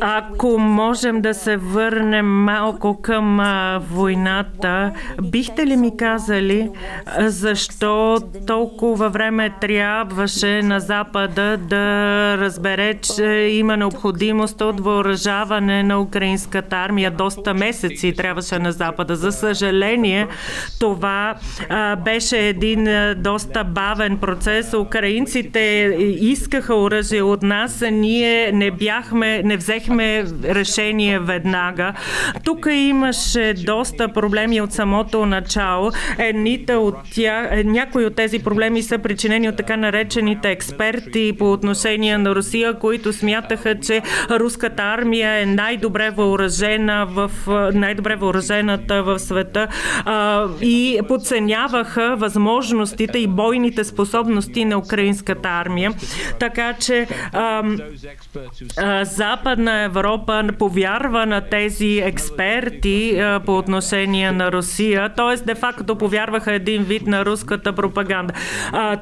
Ако 0.00 0.58
можем 0.58 1.20
да 1.20 1.34
се 1.34 1.56
върнем 1.56 2.26
малко 2.26 3.02
към 3.02 3.40
войната, 3.90 4.92
бихте 5.22 5.66
ли 5.66 5.76
ми 5.76 5.96
казали 5.96 6.70
защо 7.18 8.18
толкова 8.46 9.08
време 9.08 9.50
трябваше 9.60 10.62
на 10.62 10.80
Запада 10.80 11.56
да 11.56 11.84
разбере, 12.38 12.94
че 12.94 13.24
има 13.52 13.76
необходимост 13.76 14.60
от 14.60 14.80
въоръжаване 14.80 15.82
на 15.82 16.00
украинската 16.00 16.76
армия? 16.76 17.10
Доста 17.10 17.54
месеци 17.54 18.14
трябваше 18.16 18.58
на 18.58 18.72
Запада. 18.72 19.16
За 19.16 19.32
съжаление, 19.32 20.26
това 20.80 21.34
беше 22.04 22.38
един 22.38 22.88
доста 23.16 23.64
бавен 23.64 24.18
процес. 24.18 24.74
Украинците 24.74 25.60
искаха 26.20 26.74
оръжие 26.74 27.22
от 27.22 27.42
нас, 27.42 27.84
ние 27.92 28.52
не 28.52 28.70
бяхме, 28.70 29.23
не 29.44 29.56
взехме 29.56 30.24
решение 30.44 31.18
веднага. 31.18 31.92
Тук 32.44 32.66
имаше 32.70 33.54
доста 33.66 34.08
проблеми 34.08 34.60
от 34.60 34.72
самото 34.72 35.26
начало. 35.26 35.90
Едните 36.18 36.74
от 36.74 36.94
тях, 37.14 37.64
някои 37.64 38.04
от 38.04 38.16
тези 38.16 38.38
проблеми 38.38 38.82
са 38.82 38.98
причинени 38.98 39.48
от 39.48 39.56
така 39.56 39.76
наречените 39.76 40.50
експерти 40.50 41.32
по 41.38 41.52
отношение 41.52 42.18
на 42.18 42.34
Русия, 42.34 42.74
които 42.78 43.12
смятаха, 43.12 43.80
че 43.80 44.02
руската 44.30 44.82
армия 44.82 45.42
е 45.42 45.46
най-добре 45.46 46.10
въоръжена 46.10 47.06
в 47.06 47.30
най-добре 47.74 48.16
въоръжената 48.16 49.02
в 49.02 49.18
света 49.18 49.68
а, 50.04 50.46
и 50.62 51.00
подценяваха 51.08 52.16
възможностите 52.16 53.18
и 53.18 53.26
бойните 53.26 53.84
способности 53.84 54.64
на 54.64 54.78
украинската 54.78 55.48
армия. 55.48 55.92
Така 56.38 56.72
че 56.72 57.06
а, 57.32 57.62
а, 58.76 59.04
Западна 59.16 59.82
Европа 59.82 60.44
повярва 60.58 61.26
на 61.26 61.40
тези 61.40 61.98
експерти 62.04 63.18
а, 63.18 63.40
по 63.40 63.58
отношение 63.58 64.32
на 64.32 64.52
Русия, 64.52 65.14
т.е. 65.16 65.44
де-факто 65.44 65.96
повярваха 65.96 66.52
един 66.52 66.82
вид 66.82 67.06
на 67.06 67.24
руската 67.24 67.72
пропаганда. 67.72 68.34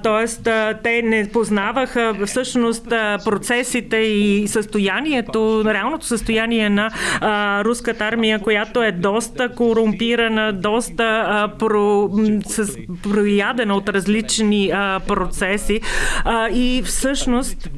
Т.е. 0.02 0.52
те 0.82 1.02
не 1.02 1.28
познаваха 1.32 2.14
всъщност 2.26 2.88
процесите 3.24 3.96
и 3.96 4.48
състоянието, 4.48 5.62
реалното 5.66 6.06
състояние 6.06 6.70
на 6.70 6.90
а, 7.20 7.64
руската 7.64 8.04
армия, 8.04 8.38
която 8.38 8.82
е 8.82 8.92
доста 8.92 9.48
корумпирана, 9.48 10.52
доста 10.52 11.48
про, 11.58 12.10
с, 12.46 12.76
проядена 13.02 13.74
от 13.74 13.88
различни 13.88 14.72
процеси. 15.06 15.80
И 16.52 16.82
всъщност 16.84 17.70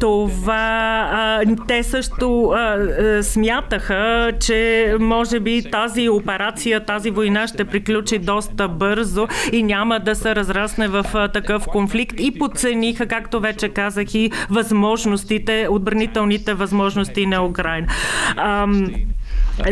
това 0.00 1.08
а, 1.12 1.42
те 1.68 1.82
също 1.82 2.44
а, 2.44 2.78
смятаха, 3.22 4.32
че 4.40 4.94
може 5.00 5.40
би 5.40 5.70
тази 5.70 6.08
операция, 6.08 6.84
тази 6.84 7.10
война 7.10 7.46
ще 7.46 7.64
приключи 7.64 8.18
доста 8.18 8.68
бързо 8.68 9.28
и 9.52 9.62
няма 9.62 10.00
да 10.00 10.14
се 10.14 10.36
разрасне 10.36 10.88
в 10.88 11.06
а, 11.14 11.28
такъв 11.28 11.66
конфликт 11.66 12.20
и 12.20 12.38
подцениха, 12.38 13.06
както 13.06 13.40
вече 13.40 13.68
казах, 13.68 14.14
и 14.14 14.30
възможностите, 14.50 15.66
отбранителните 15.70 16.54
възможности 16.54 17.26
на 17.26 17.44
Украина. 17.44 17.86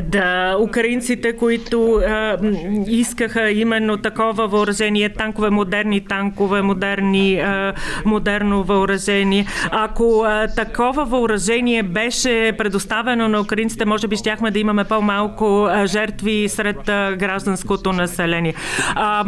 Да, 0.02 0.56
украинците, 0.60 1.36
които 1.36 1.94
а, 1.94 2.38
искаха 2.86 3.50
именно 3.50 3.96
такова 3.96 4.46
въоръжение, 4.48 5.08
танкове, 5.08 5.50
модерни 5.50 6.00
танкове, 6.00 6.62
модерни, 6.62 7.40
а, 7.40 7.74
модерно 8.04 8.62
въоръжение. 8.62 9.46
Ако 9.70 10.22
а, 10.26 10.48
такова 10.56 11.04
въоръжение 11.04 11.82
беше 11.82 12.52
предоставено 12.58 13.28
на 13.28 13.40
украинците, 13.40 13.84
може 13.84 14.08
би 14.08 14.16
щяхме 14.16 14.50
да 14.50 14.58
имаме 14.58 14.84
по-малко 14.84 15.68
жертви 15.84 16.48
сред 16.48 16.80
гражданското 17.18 17.92
население. 17.92 18.54
А, 18.94 19.24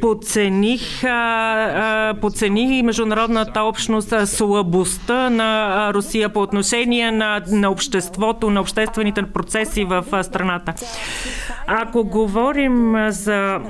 подцених, 0.00 1.04
а, 1.04 2.14
подцених 2.20 2.70
и 2.70 2.82
международната 2.82 3.62
общност 3.62 4.14
слабостта 4.26 5.30
на 5.30 5.90
Русия 5.94 6.28
по 6.28 6.42
отношение 6.42 7.10
на, 7.10 7.42
на 7.50 7.70
обществото, 7.70 8.50
на 8.50 8.60
обществените 8.60 9.22
процеси 9.22 9.67
процеси 9.68 9.84
в 9.84 10.24
страната. 10.24 10.74
Ако 11.66 12.04
говорим 12.04 12.96
за 13.08 13.60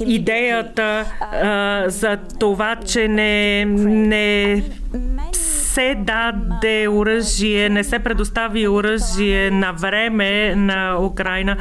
идеята 0.00 1.04
за 1.86 2.18
това, 2.38 2.76
че 2.76 3.08
не, 3.08 3.64
не 3.64 4.62
се 5.42 5.94
даде 5.94 6.88
оръжие, 6.88 7.68
не 7.68 7.84
се 7.84 7.98
предостави 7.98 8.68
оръжие 8.68 9.50
на 9.50 9.72
време 9.72 10.54
на 10.54 10.98
Украина. 11.00 11.56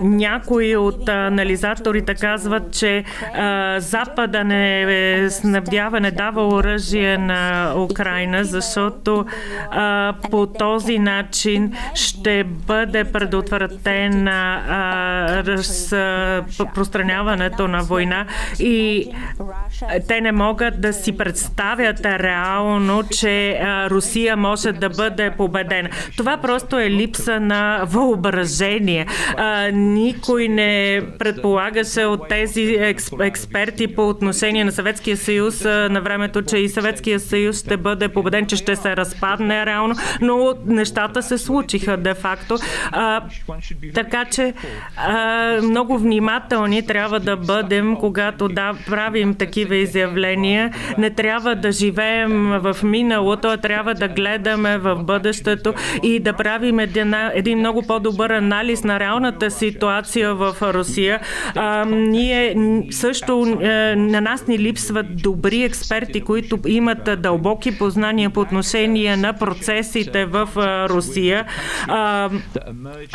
Някои 0.00 0.76
от 0.76 1.08
анализаторите 1.08 2.14
казват, 2.14 2.72
че 2.72 3.04
а, 3.34 3.80
Запада 3.80 4.44
не 4.44 5.30
снабдява, 5.30 6.00
не 6.00 6.10
дава 6.10 6.48
оръжие 6.48 7.18
на 7.18 7.72
Украина, 7.76 8.44
защото 8.44 9.26
а, 9.70 10.14
по 10.30 10.46
този 10.46 10.98
начин 10.98 11.72
ще 11.94 12.44
бъде 12.44 13.04
предотвратена 13.04 14.62
разпространяването 15.46 17.68
на 17.68 17.82
война 17.82 18.26
и 18.58 19.08
те 20.08 20.20
не 20.20 20.32
могат 20.32 20.80
да 20.80 20.92
си 20.92 21.16
представят 21.16 22.06
реално, 22.06 23.02
че 23.02 23.60
Русия 23.90 24.36
може 24.36 24.72
да 24.72 24.88
бъде 24.88 25.30
победена. 25.30 25.88
Това 26.16 26.36
просто 26.36 26.80
е 26.80 26.90
липса 26.90 27.40
на 27.40 27.80
въображение. 27.84 29.06
А, 29.36 29.65
никой 29.72 30.48
не 30.48 31.02
предполагаше 31.18 32.04
от 32.04 32.28
тези 32.28 32.76
експерти 33.20 33.86
по 33.86 34.08
отношение 34.08 34.64
на 34.64 34.72
Съветския 34.72 35.16
съюз 35.16 35.64
на 35.64 36.00
времето, 36.00 36.42
че 36.42 36.58
и 36.58 36.68
Съветския 36.68 37.20
съюз 37.20 37.60
ще 37.60 37.76
бъде 37.76 38.08
победен, 38.08 38.46
че 38.46 38.56
ще 38.56 38.76
се 38.76 38.96
разпадне 38.96 39.66
реално, 39.66 39.94
но 40.20 40.54
нещата 40.66 41.22
се 41.22 41.38
случиха 41.38 41.96
де-факто. 41.96 42.56
Така 43.94 44.24
че 44.24 44.54
а, 44.96 45.60
много 45.62 45.98
внимателни 45.98 46.86
трябва 46.86 47.20
да 47.20 47.36
бъдем, 47.36 47.96
когато 47.96 48.48
да 48.48 48.72
правим 48.86 49.34
такива 49.34 49.76
изявления. 49.76 50.72
Не 50.98 51.10
трябва 51.10 51.54
да 51.54 51.72
живеем 51.72 52.48
в 52.48 52.76
миналото, 52.82 53.48
а 53.48 53.56
трябва 53.56 53.94
да 53.94 54.08
гледаме 54.08 54.78
в 54.78 54.96
бъдещето 54.96 55.74
и 56.02 56.20
да 56.20 56.32
правим 56.32 56.78
един, 56.78 57.14
един 57.34 57.58
много 57.58 57.82
по-добър 57.82 58.30
анализ 58.30 58.84
на 58.84 59.00
реалната 59.00 59.50
ситуация 59.58 60.34
в 60.34 60.56
Русия. 60.62 61.20
А, 61.54 61.84
ние 61.84 62.56
също 62.90 63.58
е, 63.60 63.96
на 63.96 64.20
нас 64.20 64.46
ни 64.46 64.58
липсват 64.58 65.06
добри 65.22 65.62
експерти, 65.62 66.20
които 66.20 66.58
имат 66.66 67.22
дълбоки 67.22 67.78
познания 67.78 68.30
по 68.30 68.40
отношение 68.40 69.16
на 69.16 69.32
процесите 69.32 70.24
в 70.24 70.48
Русия. 70.90 71.44
А, 71.88 72.30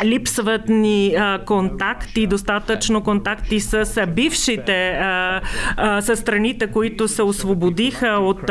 липсват 0.04 0.68
ни 0.68 1.16
контакти, 1.46 2.26
достатъчно 2.26 3.02
контакти 3.02 3.60
с 3.60 4.06
бившите, 4.08 4.88
а, 4.88 5.40
а, 5.76 6.00
с 6.00 6.16
страните, 6.16 6.66
които 6.66 7.08
се 7.08 7.22
освободиха 7.22 8.08
от 8.08 8.50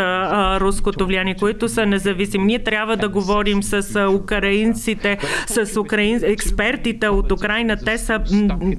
руското 0.61 1.05
влияние, 1.05 1.35
които 1.35 1.69
са 1.69 1.85
независими. 1.85 2.45
Ние 2.45 2.63
трябва 2.63 2.97
да 2.97 3.09
говорим 3.09 3.63
с 3.63 4.07
украинците, 4.09 5.17
с 5.47 5.79
украин... 5.79 6.19
експертите 6.23 7.07
от 7.07 7.31
Украина 7.31 7.77
те 7.85 7.97
са 7.97 8.19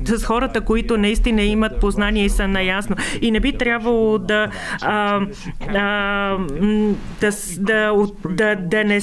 с 0.05 0.25
хората, 0.25 0.61
които 0.61 0.97
наистина 0.97 1.43
имат 1.43 1.81
познание 1.81 2.25
и 2.25 2.29
са 2.29 2.49
наясно. 2.49 2.97
И 3.21 3.31
не 3.31 3.41
би 3.41 3.53
трябвало 3.53 4.19
да, 4.19 4.49
а, 4.83 5.21
а, 5.75 6.37
да, 7.21 7.31
да, 7.59 8.07
да, 8.25 8.57
да, 8.57 8.85
не, 8.85 9.01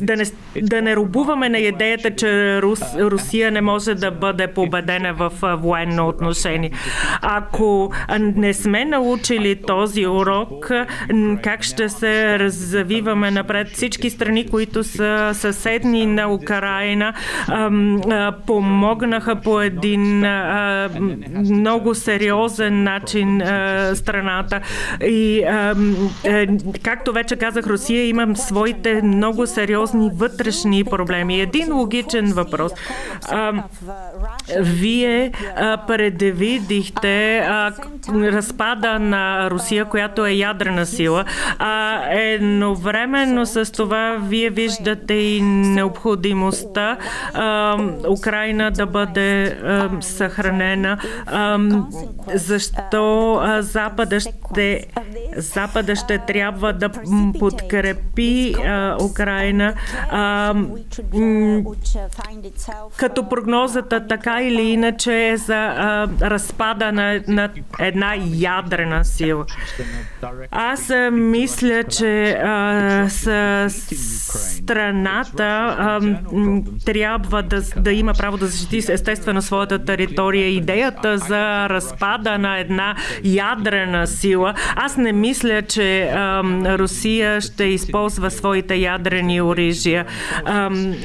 да, 0.00 0.16
не, 0.16 0.24
да 0.62 0.82
не 0.82 0.96
рубуваме 0.96 1.48
на 1.48 1.58
идеята, 1.58 2.10
че 2.10 2.62
Рус, 2.62 2.80
Русия 2.98 3.50
не 3.50 3.60
може 3.60 3.94
да 3.94 4.10
бъде 4.10 4.46
победена 4.46 5.14
в 5.14 5.32
военно 5.56 6.08
отношение. 6.08 6.70
Ако 7.22 7.92
не 8.18 8.54
сме 8.54 8.84
научили 8.84 9.62
този 9.66 10.06
урок, 10.06 10.70
как 11.42 11.62
ще 11.62 11.88
се 11.88 12.38
развиваме 12.38 13.30
напред? 13.30 13.68
Всички 13.68 14.10
страни, 14.10 14.46
които 14.50 14.84
са 14.84 15.30
съседни 15.34 16.06
на 16.06 16.34
Украина, 16.34 17.14
помогнаха 18.46 19.33
по 19.40 19.60
един 19.60 20.24
а, 20.24 20.88
много 21.34 21.94
сериозен 21.94 22.82
начин 22.82 23.42
а, 23.42 23.90
страната. 23.94 24.60
И 25.04 25.44
а, 25.44 25.74
а, 26.26 26.46
както 26.82 27.12
вече 27.12 27.36
казах, 27.36 27.66
Русия 27.66 28.08
има 28.08 28.36
своите 28.36 29.02
много 29.02 29.46
сериозни 29.46 30.10
вътрешни 30.14 30.84
проблеми. 30.84 31.40
Един 31.40 31.72
логичен 31.72 32.32
въпрос. 32.32 32.72
А, 33.28 33.52
вие 34.60 35.32
а, 35.56 35.76
предвидихте 35.86 37.38
а, 37.38 37.72
разпада 38.14 38.98
на 38.98 39.50
Русия, 39.50 39.84
която 39.84 40.26
е 40.26 40.32
ядрена 40.32 40.86
сила. 40.86 41.24
А 41.58 42.00
едновременно 42.10 43.46
с 43.46 43.72
това 43.72 44.16
вие 44.22 44.50
виждате 44.50 45.14
и 45.14 45.40
необходимостта 45.42 46.96
а, 47.34 47.76
Украина 48.08 48.70
да 48.70 48.86
бъде 48.86 49.23
а, 49.24 49.90
съхранена. 50.00 50.98
А, 51.26 51.58
защо 52.34 53.34
а, 53.42 53.62
Запада 53.62 54.20
ще 54.20 54.86
Запада 55.36 55.96
ще 55.96 56.18
трябва 56.18 56.72
да 56.72 56.90
подкрепи 57.38 58.54
а, 58.54 58.96
Украина 59.04 59.74
а, 60.10 60.54
като 62.96 63.28
прогнозата 63.28 64.06
така 64.06 64.42
или 64.42 64.62
иначе 64.62 65.28
е 65.28 65.36
за 65.36 65.54
а, 65.54 66.08
разпада 66.20 66.92
на, 66.92 67.20
на 67.28 67.50
една 67.80 68.14
ядрена 68.34 69.04
сила. 69.04 69.46
Аз 70.50 70.90
а, 70.90 71.10
мисля, 71.10 71.84
че 71.84 72.30
а, 72.30 73.06
с, 73.08 73.70
страната 74.34 75.76
а, 75.78 76.00
трябва 76.84 77.42
да, 77.42 77.62
да 77.76 77.92
има 77.92 78.14
право 78.14 78.36
да 78.36 78.46
защити 78.46 78.82
естествено 79.04 79.42
своята 79.42 79.84
територия. 79.84 80.48
Идеята 80.48 81.18
за 81.18 81.68
разпада 81.68 82.38
на 82.38 82.58
една 82.58 82.94
ядрена 83.24 84.06
сила, 84.06 84.54
аз 84.76 84.96
не 84.96 85.12
мисля, 85.12 85.62
че 85.62 86.02
а, 86.02 86.42
Русия 86.78 87.40
ще 87.40 87.64
използва 87.64 88.30
своите 88.30 88.74
ядрени 88.74 89.42
оръжия, 89.42 90.06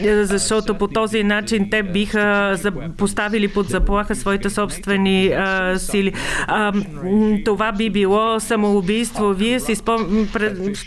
защото 0.04 0.76
по 0.76 0.88
този 0.88 1.24
начин 1.24 1.68
те 1.72 1.84
биха 1.84 2.56
поставили 2.98 3.48
под 3.48 3.68
заплаха 3.68 4.16
своите 4.16 4.50
собствени 4.50 5.28
а, 5.28 5.80
сили. 5.80 6.14
А, 6.48 6.74
това 7.46 7.72
би 7.72 7.90
било 7.90 8.40
самоубийство. 8.40 9.30
Вие 9.30 9.60
си 9.60 9.76
спом... 9.76 10.28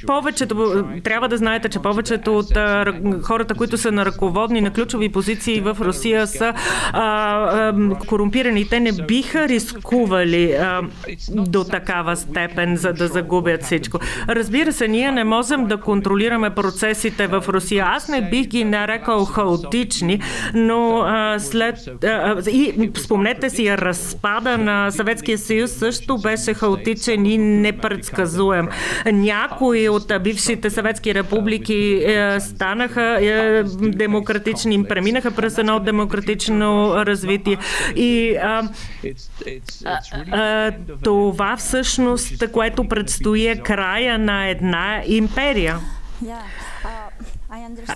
повечето, 0.07 0.85
трябва 1.05 1.29
да 1.29 1.37
знаете, 1.37 1.69
че 1.69 1.79
повечето 1.79 2.39
от 2.39 2.57
а, 2.57 2.85
хората, 3.23 3.55
които 3.55 3.79
са 3.79 3.93
на 3.93 4.07
ръководни, 4.07 4.61
на 4.61 4.71
ключови 4.71 5.09
позиции 5.09 5.61
в 5.61 5.77
Русия 5.81 6.27
са 6.27 6.55
а, 6.93 7.02
а, 7.03 7.73
корумпирани. 8.07 8.69
Те 8.69 8.81
не 8.81 8.93
биха 8.93 9.49
рискували 9.49 10.53
а, 10.53 10.81
до 11.29 11.65
такава 11.65 12.17
степен, 12.17 12.77
за 12.77 12.93
да 12.93 13.09
загубят 13.09 13.63
всичко. 13.63 13.99
Разбира 14.29 14.73
се, 14.73 14.89
ние 14.89 15.13
не 15.13 15.25
можем 15.25 15.67
да 15.67 15.77
контролираме 15.77 16.51
процесите 16.51 17.27
в 17.27 17.45
Русия. 17.49 17.85
Аз 17.89 18.09
не 18.09 18.31
бих 18.31 18.47
ги 18.47 18.65
нарекал 18.65 19.25
хаотични, 19.25 20.21
но 20.55 21.03
а, 21.07 21.39
след... 21.39 22.05
А, 22.05 22.51
и 22.51 22.91
спомнете 22.97 23.51
си, 23.51 23.79
разпада 23.79 24.59
на 24.59 24.91
Съветския 24.91 25.39
съюз 25.39 25.71
също 25.71 26.19
беше 26.19 26.55
хаотичен 26.55 27.27
и 27.27 27.39
непредсказуем. 27.39 28.69
Някои 29.13 29.89
от 29.89 30.13
бившите 30.23 30.71
съветски 30.71 31.15
републики 31.15 32.03
е, 32.07 32.41
станаха 32.41 33.19
е, 33.21 33.63
демократични, 33.81 34.85
преминаха 34.85 35.31
през 35.31 35.59
едно 35.59 35.81
демократично 35.81 36.92
развитие. 36.93 37.59
И 37.97 38.37
а, 38.37 38.69
а, 40.33 40.73
това 41.03 41.57
всъщност, 41.57 42.51
което 42.53 42.89
предстои 42.89 43.47
е 43.47 43.57
края 43.57 44.19
на 44.19 44.49
една 44.49 45.03
империя. 45.07 45.79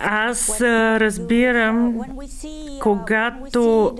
Аз 0.01 0.61
разбирам, 0.61 1.95
когато 2.81 3.95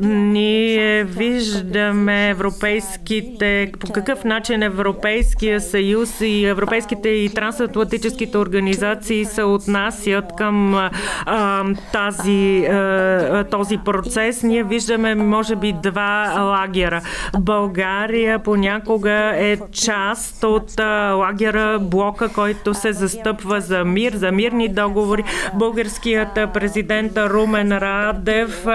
ние 0.00 1.04
виждаме 1.04 2.28
европейските, 2.28 3.72
по 3.80 3.92
какъв 3.92 4.24
начин 4.24 4.62
Европейския 4.62 5.60
съюз 5.60 6.20
и 6.20 6.46
европейските 6.46 7.08
и 7.08 7.34
трансатлантическите 7.34 8.38
организации 8.38 9.24
се 9.24 9.42
отнасят 9.42 10.24
към 10.36 10.74
а, 10.74 11.64
тази, 11.92 12.66
а, 12.66 13.44
този 13.50 13.78
процес, 13.84 14.42
ние 14.42 14.64
виждаме, 14.64 15.14
може 15.14 15.56
би, 15.56 15.72
два 15.82 16.34
лагера. 16.38 17.02
България 17.40 18.38
понякога 18.38 19.32
е 19.36 19.58
част 19.72 20.44
от 20.44 20.80
а, 20.80 21.12
лагера 21.12 21.78
блока, 21.80 22.28
който 22.28 22.74
се 22.74 22.92
застъпва 22.92 23.60
за 23.60 23.84
мир, 23.84 24.12
за 24.12 24.32
мирни 24.32 24.68
договори 24.68 24.99
договори. 25.00 25.24
Българският 25.54 26.34
президент 26.54 27.16
Румен 27.16 27.72
Радев 27.72 28.66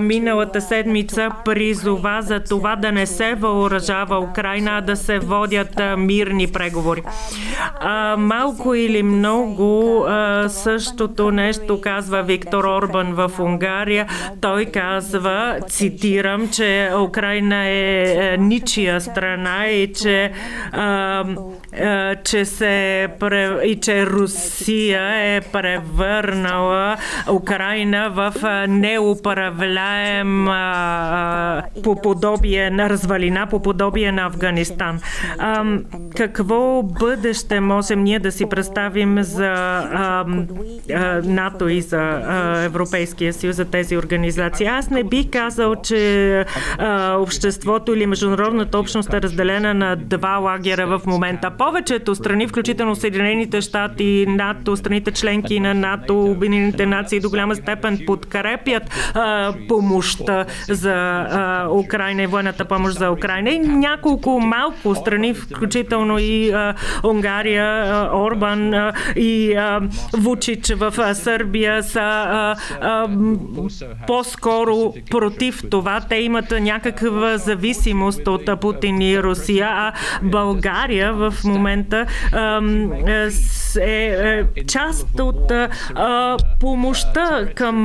миналата 0.00 0.60
седмица 0.60 1.30
призова 1.44 2.22
за 2.22 2.40
това 2.40 2.76
да 2.76 2.92
не 2.92 3.06
се 3.06 3.34
въоръжава 3.34 4.20
Украина, 4.20 4.70
а 4.78 4.80
да 4.80 4.96
се 4.96 5.18
водят 5.18 5.80
мирни 5.98 6.46
преговори. 6.46 7.02
Малко 8.18 8.74
или 8.74 9.02
много 9.02 10.04
същото 10.48 11.30
нещо 11.30 11.80
казва 11.80 12.22
Виктор 12.22 12.64
Орбан 12.64 13.12
в 13.12 13.30
Унгария. 13.40 14.06
Той 14.40 14.64
казва, 14.64 15.58
цитирам, 15.68 16.48
че 16.48 16.90
Украина 17.08 17.66
е, 17.66 18.02
е 18.02 18.36
ничия 18.36 19.00
страна 19.00 19.66
и 19.68 19.92
че, 19.92 20.32
че 22.24 22.44
се 22.44 23.08
и 23.64 23.78
че 23.82 24.06
Русия 24.06 25.36
е 25.36 25.40
превърнала 25.40 26.96
Украина 27.32 28.10
в 28.10 28.34
неуправляем 28.68 30.44
по 31.82 32.00
подобие 32.02 32.70
на 32.70 32.90
развалина, 32.90 33.46
по 33.46 33.62
подобие 33.62 34.12
на 34.12 34.26
Афганистан. 34.26 35.00
Какво 36.16 36.82
бъдеще 36.82 37.60
можем 37.60 38.02
ние 38.02 38.18
да 38.18 38.32
си 38.32 38.46
представим 38.48 39.22
за 39.22 39.52
НАТО 41.24 41.68
и 41.68 41.80
за 41.80 42.22
Европейския 42.64 43.32
съюз, 43.32 43.56
за 43.56 43.64
тези 43.64 43.96
организации? 43.96 44.66
Аз 44.66 44.90
не 44.90 45.04
би 45.04 45.30
казал, 45.30 45.76
че 45.76 46.44
обществото 47.16 47.94
или 47.94 48.06
международната 48.06 48.78
общност 48.78 49.12
е 49.12 49.22
разделена 49.22 49.74
на 49.74 49.96
два 49.96 50.36
лагера 50.36 50.86
в 50.86 51.06
момента. 51.06 51.50
Повечето 51.60 52.14
страни, 52.14 52.48
включително 52.48 52.96
Съединените 52.96 53.60
щати, 53.60 54.26
НАТО, 54.28 54.76
страните 54.76 55.10
членки 55.10 55.60
на 55.60 55.74
НАТО, 55.74 56.24
Обединените 56.24 56.86
нации 56.86 57.20
до 57.20 57.30
голяма 57.30 57.56
степен 57.56 57.98
подкрепят 58.06 58.82
а, 59.14 59.54
помощта 59.68 60.46
за 60.68 60.94
а, 60.94 61.68
Украина 61.70 62.22
и 62.22 62.26
военната 62.26 62.64
помощ 62.64 62.98
за 62.98 63.10
Украина. 63.10 63.50
И 63.50 63.58
няколко 63.58 64.40
малко 64.40 64.94
страни, 64.94 65.34
включително 65.34 66.18
и 66.18 66.50
а, 66.50 66.74
Унгария, 67.04 67.64
а, 67.64 68.10
Орбан 68.16 68.74
а, 68.74 68.92
и 69.16 69.54
а, 69.54 69.80
Вучич 70.12 70.72
в 70.74 70.94
а, 70.98 71.14
Сърбия 71.14 71.82
са 71.82 72.00
а, 72.00 72.56
а, 72.80 73.08
по-скоро 74.06 74.94
против 75.10 75.62
това. 75.70 76.00
Те 76.00 76.16
имат 76.16 76.54
някаква 76.60 77.38
зависимост 77.38 78.28
от 78.28 78.60
Путин 78.60 79.02
и 79.02 79.22
Русия, 79.22 79.68
а 79.70 79.92
България 80.22 81.12
в 81.14 81.34
момента 81.50 82.06
а, 82.32 82.60
е, 83.80 84.44
е 84.56 84.64
част 84.66 85.20
от 85.20 85.52
помощта 86.60 87.46
към 87.54 87.84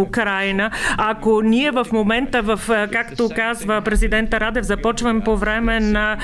Украина. 0.00 0.70
Ако 0.98 1.42
ние 1.42 1.70
в 1.70 1.86
момента, 1.92 2.42
в, 2.42 2.60
както 2.92 3.30
казва 3.36 3.80
президента 3.80 4.40
Радев, 4.40 4.64
започваме 4.64 5.20
по 5.20 5.36
време 5.36 5.80
на 5.80 6.16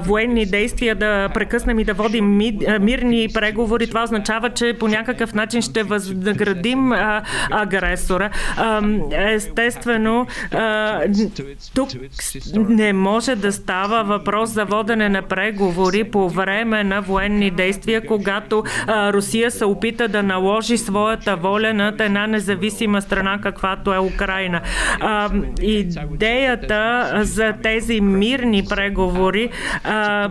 военни 0.00 0.46
действия 0.46 0.94
да 0.94 1.28
прекъснем 1.34 1.78
и 1.78 1.84
да 1.84 1.94
водим 1.94 2.36
мирни 2.80 3.28
преговори, 3.34 3.86
това 3.86 4.02
означава, 4.02 4.50
че 4.50 4.76
по 4.80 4.88
някакъв 4.88 5.34
начин 5.34 5.62
ще 5.62 5.82
възнаградим 5.82 6.92
агресора. 7.50 8.30
Естествено, 9.12 10.26
тук 11.74 11.88
не 12.54 12.92
може 12.92 13.36
да 13.36 13.52
става 13.52 14.04
въпрос 14.18 14.50
за 14.50 14.64
водене 14.64 15.08
на 15.08 15.22
преговори 15.22 16.04
по 16.04 16.28
време 16.28 16.84
на 16.84 17.00
военни 17.00 17.50
действия, 17.50 18.06
когато 18.06 18.64
а, 18.86 19.12
Русия 19.12 19.50
се 19.50 19.64
опита 19.64 20.08
да 20.08 20.22
наложи 20.22 20.78
своята 20.78 21.36
воля 21.36 21.74
над 21.74 22.00
една 22.00 22.26
независима 22.26 23.02
страна, 23.02 23.38
каквато 23.42 23.94
е 23.94 23.98
Украина. 23.98 24.60
А, 25.00 25.30
идеята 25.62 27.10
за 27.22 27.52
тези 27.62 28.00
мирни 28.00 28.64
преговори 28.68 29.50
а, 29.84 30.30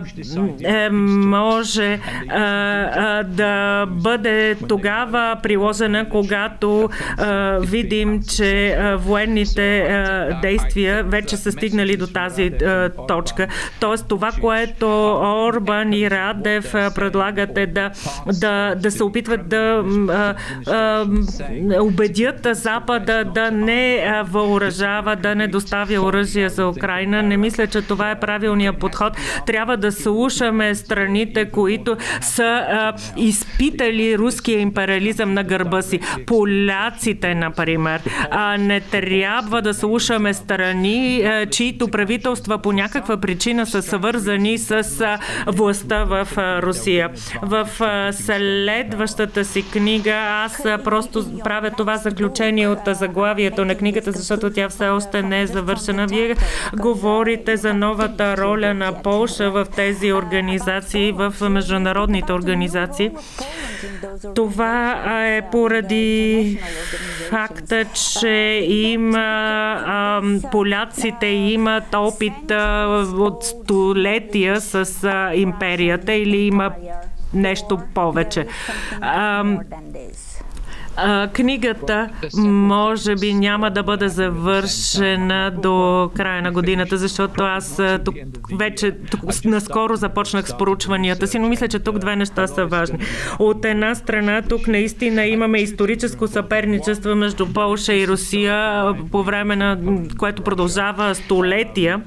е, 0.64 0.90
може 0.90 1.98
а, 2.28 3.22
да 3.22 3.86
бъде 3.86 4.56
тогава 4.68 5.36
приложена, 5.42 6.08
когато 6.08 6.90
а, 7.18 7.58
видим, 7.60 8.20
че 8.36 8.78
военните 8.98 9.80
а, 9.80 10.40
действия 10.40 11.04
вече 11.04 11.36
са 11.36 11.52
стигнали 11.52 11.96
до 11.96 12.06
тази 12.06 12.46
а, 12.46 12.90
точка. 13.08 13.48
Тоест 13.80 14.08
това, 14.08 14.30
което 14.40 14.86
Орбан 15.48 15.92
и 15.92 16.10
Радев 16.10 16.72
предлагат 16.72 17.58
е 17.58 17.66
да, 17.66 17.90
да, 18.40 18.74
да 18.74 18.90
се 18.90 19.04
опитват 19.04 19.48
да 19.48 19.84
а, 20.08 20.34
а, 20.72 21.06
убедят 21.80 22.46
Запада 22.52 23.24
да 23.34 23.50
не 23.50 24.12
въоръжава, 24.24 25.16
да 25.16 25.34
не 25.34 25.48
доставя 25.48 26.00
оръжие 26.00 26.48
за 26.48 26.68
Украина. 26.68 27.22
Не 27.22 27.36
мисля, 27.36 27.66
че 27.66 27.82
това 27.82 28.10
е 28.10 28.20
правилният 28.20 28.78
подход. 28.78 29.12
Трябва 29.46 29.76
да 29.76 29.92
слушаме 29.92 30.74
страните, 30.74 31.50
които 31.50 31.96
са 32.20 32.42
а, 32.42 32.92
изпитали 33.16 34.18
руския 34.18 34.60
империализъм 34.60 35.34
на 35.34 35.44
гърба 35.44 35.82
си. 35.82 36.00
Поляците, 36.26 37.34
например. 37.34 38.00
А, 38.30 38.56
не 38.56 38.80
трябва 38.80 39.62
да 39.62 39.74
слушаме 39.74 40.34
страни, 40.34 41.22
а, 41.22 41.46
чието 41.46 41.88
правителства 41.88 42.58
по 42.58 42.72
някаква 42.72 43.16
причина 43.16 43.63
са 43.66 43.82
свързани 43.82 44.58
с 44.58 45.18
властта 45.46 46.04
в 46.04 46.28
Русия. 46.62 47.10
В 47.42 47.68
следващата 48.12 49.44
си 49.44 49.70
книга 49.70 50.14
аз 50.44 50.62
просто 50.84 51.38
правя 51.44 51.70
това 51.70 51.96
заключение 51.96 52.68
от 52.68 52.78
заглавието 52.86 53.64
на 53.64 53.74
книгата, 53.74 54.12
защото 54.12 54.50
тя 54.50 54.68
все 54.68 54.88
още 54.88 55.22
не 55.22 55.40
е 55.40 55.46
завършена. 55.46 56.06
Вие 56.06 56.36
говорите 56.76 57.56
за 57.56 57.74
новата 57.74 58.36
роля 58.36 58.74
на 58.74 59.02
Полша 59.02 59.50
в 59.50 59.66
тези 59.76 60.12
организации, 60.12 61.12
в 61.12 61.34
международните 61.48 62.32
организации. 62.32 63.10
Това 64.34 65.02
е 65.26 65.50
поради 65.50 66.58
факта, 67.30 67.84
че 67.84 68.60
има 68.68 70.20
поляците 70.52 71.26
имат 71.26 71.94
опит 71.94 72.50
от 73.18 73.44
столетия 73.62 74.60
с 74.60 75.08
империята 75.34 76.12
или 76.12 76.36
има 76.36 76.72
нещо 77.34 77.80
повече. 77.94 78.46
А, 80.96 81.28
книгата 81.28 82.08
може 82.36 83.14
би 83.14 83.34
няма 83.34 83.70
да 83.70 83.82
бъде 83.82 84.08
завършена 84.08 85.52
до 85.62 86.10
края 86.16 86.42
на 86.42 86.52
годината, 86.52 86.98
защото 86.98 87.42
аз 87.42 87.80
тук 88.04 88.14
вече 88.58 88.92
тук, 89.10 89.44
наскоро 89.44 89.96
започнах 89.96 90.48
с 90.48 90.58
поручванията 90.58 91.26
си, 91.26 91.38
но 91.38 91.48
мисля, 91.48 91.68
че 91.68 91.78
тук 91.78 91.98
две 91.98 92.16
неща 92.16 92.46
са 92.46 92.66
важни. 92.66 92.98
От 93.38 93.64
една 93.64 93.94
страна, 93.94 94.42
тук 94.42 94.68
наистина 94.68 95.26
имаме 95.26 95.58
историческо 95.58 96.28
съперничество 96.28 97.16
между 97.16 97.46
Полша 97.46 97.94
и 97.94 98.08
Русия 98.08 98.84
по 99.12 99.22
време 99.22 99.56
на 99.56 99.78
което 100.18 100.42
продължава 100.42 101.14
столетия. 101.14 102.00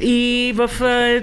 И 0.00 0.52
в 0.56 0.70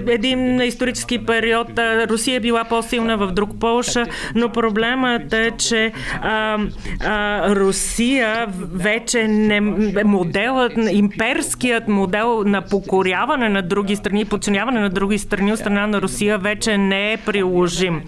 един 0.08 0.60
исторически 0.60 1.26
период 1.26 1.68
Русия 2.10 2.36
е 2.36 2.40
била 2.40 2.64
по-силна 2.64 3.16
в 3.16 3.32
друг 3.32 3.50
Полша, 3.60 4.06
но 4.34 4.48
проблемът 4.48 5.32
е, 5.32 5.50
че 5.58 5.92
а, 6.22 6.58
а, 7.00 7.54
Русия 7.54 8.46
вече 8.72 9.28
не 9.28 9.60
моделът, 10.04 10.72
имперският 10.90 11.88
модел 11.88 12.42
на 12.44 12.62
покоряване 12.62 13.48
на 13.48 13.62
други 13.62 13.96
страни, 13.96 14.24
подчиняване 14.24 14.80
на 14.80 14.90
други 14.90 15.18
страни 15.18 15.52
от 15.52 15.58
страна 15.58 15.86
на 15.86 16.02
Русия 16.02 16.38
вече 16.38 16.78
не 16.78 17.12
е 17.12 17.16
приложим. 17.16 18.02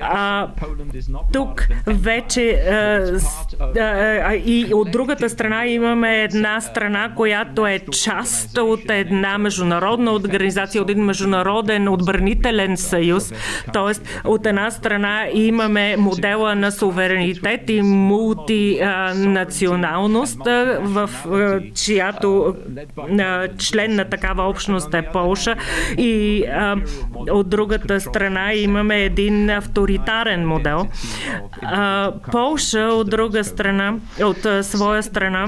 А, 0.00 0.48
тук 1.32 1.66
вече 1.86 2.50
а, 2.50 3.18
а, 3.80 4.34
и 4.34 4.74
от 4.74 4.90
другата 4.90 5.28
страна 5.28 5.66
имаме 5.66 6.22
една 6.22 6.60
страна, 6.60 7.12
която 7.16 7.66
е 7.66 7.80
част 8.04 8.58
от 8.58 8.90
една 8.90 9.38
международна 9.38 10.12
организация, 10.12 10.82
от 10.82 10.90
един 10.90 11.04
международен 11.04 11.88
отбранителен 11.88 12.76
съюз. 12.76 13.32
Тоест, 13.72 14.20
от 14.24 14.46
една 14.46 14.70
страна 14.70 15.26
имаме 15.34 15.96
модела 15.96 16.54
на 16.54 16.72
суверенитет 16.72 17.70
и 17.70 17.82
мултинационалност, 18.00 20.40
в 20.80 21.10
чиято 21.74 22.54
член 23.58 23.94
на 23.94 24.04
такава 24.04 24.48
общност 24.48 24.94
е 24.94 25.02
Полша 25.12 25.56
и 25.98 26.44
от 27.30 27.48
другата 27.48 28.00
страна 28.00 28.54
имаме 28.54 29.02
един 29.02 29.50
авторитарен 29.50 30.46
модел. 30.46 30.86
Полша 32.32 32.80
от 32.80 33.10
друга 33.10 33.44
страна, 33.44 33.94
от 34.22 34.46
своя 34.64 35.02
страна, 35.02 35.46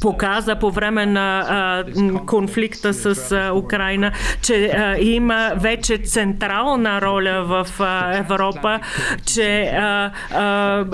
показа 0.00 0.56
по 0.56 0.70
време 0.70 1.06
на 1.06 1.84
конфликта 2.26 2.94
с 2.94 3.50
Украина, 3.54 4.12
че 4.42 4.72
има 5.00 5.52
вече 5.56 5.98
централна 5.98 7.00
роля 7.00 7.44
в 7.44 7.66
Европа, 8.14 8.80
че 9.26 9.72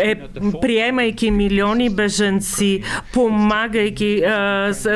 е 0.03 0.17
приемайки 0.65 1.31
милиони 1.31 1.91
беженци, 1.91 2.83
помагайки, 3.13 4.23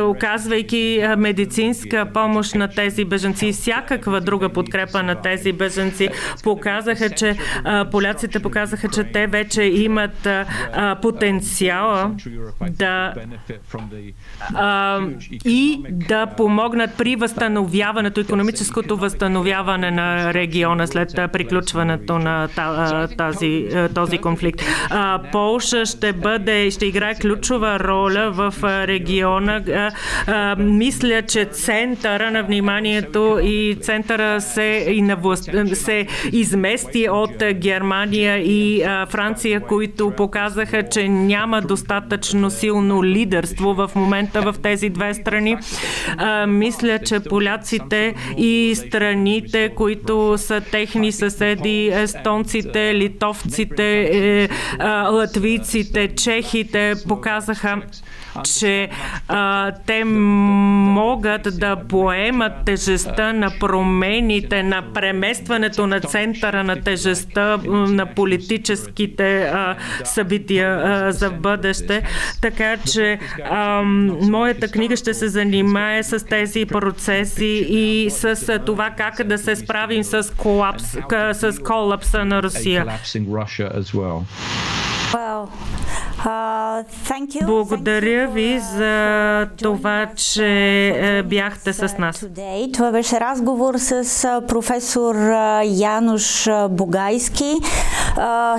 оказвайки 0.02 1.04
медицинска 1.18 2.06
помощ 2.14 2.54
на 2.54 2.68
тези 2.68 3.04
беженци 3.04 3.46
и 3.46 3.52
всякаква 3.52 4.20
друга 4.20 4.48
подкрепа 4.48 5.02
на 5.02 5.22
тези 5.22 5.52
беженци, 5.52 6.08
показаха, 6.44 7.10
че 7.10 7.36
поляците 7.90 8.40
показаха, 8.40 8.88
че 8.88 9.04
те 9.04 9.26
вече 9.26 9.62
имат 9.62 10.28
потенциала 11.02 12.10
да 12.70 13.14
и 15.44 15.82
да 15.88 16.26
помогнат 16.26 16.90
при 16.98 17.16
възстановяването, 17.16 18.20
економическото 18.20 18.96
възстановяване 18.96 19.90
на 19.90 20.34
региона 20.34 20.86
след 20.86 21.08
приключването 21.32 22.18
на 22.18 22.48
тази, 23.18 23.68
този 23.94 24.18
конфликт. 24.18 24.62
Полша 25.58 25.86
ще 25.86 26.12
бъде, 26.12 26.70
ще 26.70 26.86
играе 26.86 27.14
ключова 27.14 27.78
роля 27.80 28.30
в 28.30 28.54
региона. 28.86 29.62
Мисля, 30.58 31.22
че 31.22 31.44
центъра 31.44 32.30
на 32.30 32.42
вниманието 32.42 33.38
и 33.42 33.76
центъра 33.80 34.40
се, 34.40 34.86
и 34.90 35.02
на 35.02 35.16
власт, 35.16 35.50
се 35.74 36.06
измести 36.32 37.08
от 37.10 37.42
Германия 37.54 38.38
и 38.38 38.82
Франция, 39.08 39.60
които 39.60 40.10
показаха, 40.10 40.88
че 40.88 41.08
няма 41.08 41.60
достатъчно 41.60 42.50
силно 42.50 43.04
лидерство 43.04 43.74
в 43.74 43.90
момента 43.94 44.40
в 44.42 44.54
тези 44.62 44.88
две 44.88 45.14
страни. 45.14 45.56
Мисля, 46.48 46.98
че 46.98 47.20
поляците 47.20 48.14
и 48.36 48.74
страните, 48.76 49.68
които 49.74 50.34
са 50.36 50.60
техни 50.60 51.12
съседи, 51.12 51.90
естонците, 51.92 52.94
литовците, 52.94 54.10
е, 54.12 54.48
латвийците, 55.48 56.08
чехите 56.14 56.94
показаха, 57.08 57.82
че 58.54 58.88
а, 59.28 59.72
те 59.86 60.04
могат 60.04 61.48
да 61.58 61.76
поемат 61.88 62.52
тежестта 62.64 63.32
на 63.32 63.50
промените, 63.60 64.62
на 64.62 64.92
преместването 64.94 65.86
на 65.86 66.00
центъра 66.00 66.64
на 66.64 66.80
тежестта 66.80 67.56
на 67.66 68.06
политическите 68.06 69.42
а, 69.42 69.76
събития 70.04 70.80
а, 70.84 71.12
за 71.12 71.30
бъдеще. 71.30 72.02
Така 72.40 72.76
че 72.76 73.18
а, 73.50 73.82
моята 74.22 74.68
книга 74.68 74.96
ще 74.96 75.14
се 75.14 75.28
занимае 75.28 76.02
с 76.02 76.26
тези 76.26 76.66
процеси 76.66 77.66
и 77.68 78.10
с 78.10 78.58
това 78.66 78.90
как 78.90 79.22
да 79.22 79.38
се 79.38 79.56
справим 79.56 80.04
с 80.04 80.32
колапс, 80.36 80.96
с 81.32 81.62
колапса 81.64 82.24
на 82.24 82.42
Русия. 82.42 82.86
Well, 85.12 85.50
Благодаря 87.46 88.28
ви 88.28 88.60
за 88.76 89.46
това, 89.62 90.06
че 90.16 90.46
е, 90.88 91.22
бяхте 91.22 91.72
с 91.72 91.98
нас. 91.98 92.26
Това 92.74 92.92
беше 92.92 93.20
разговор 93.20 93.74
с 93.78 94.42
професор 94.48 95.14
Януш 95.64 96.48
Бугайски, 96.70 97.54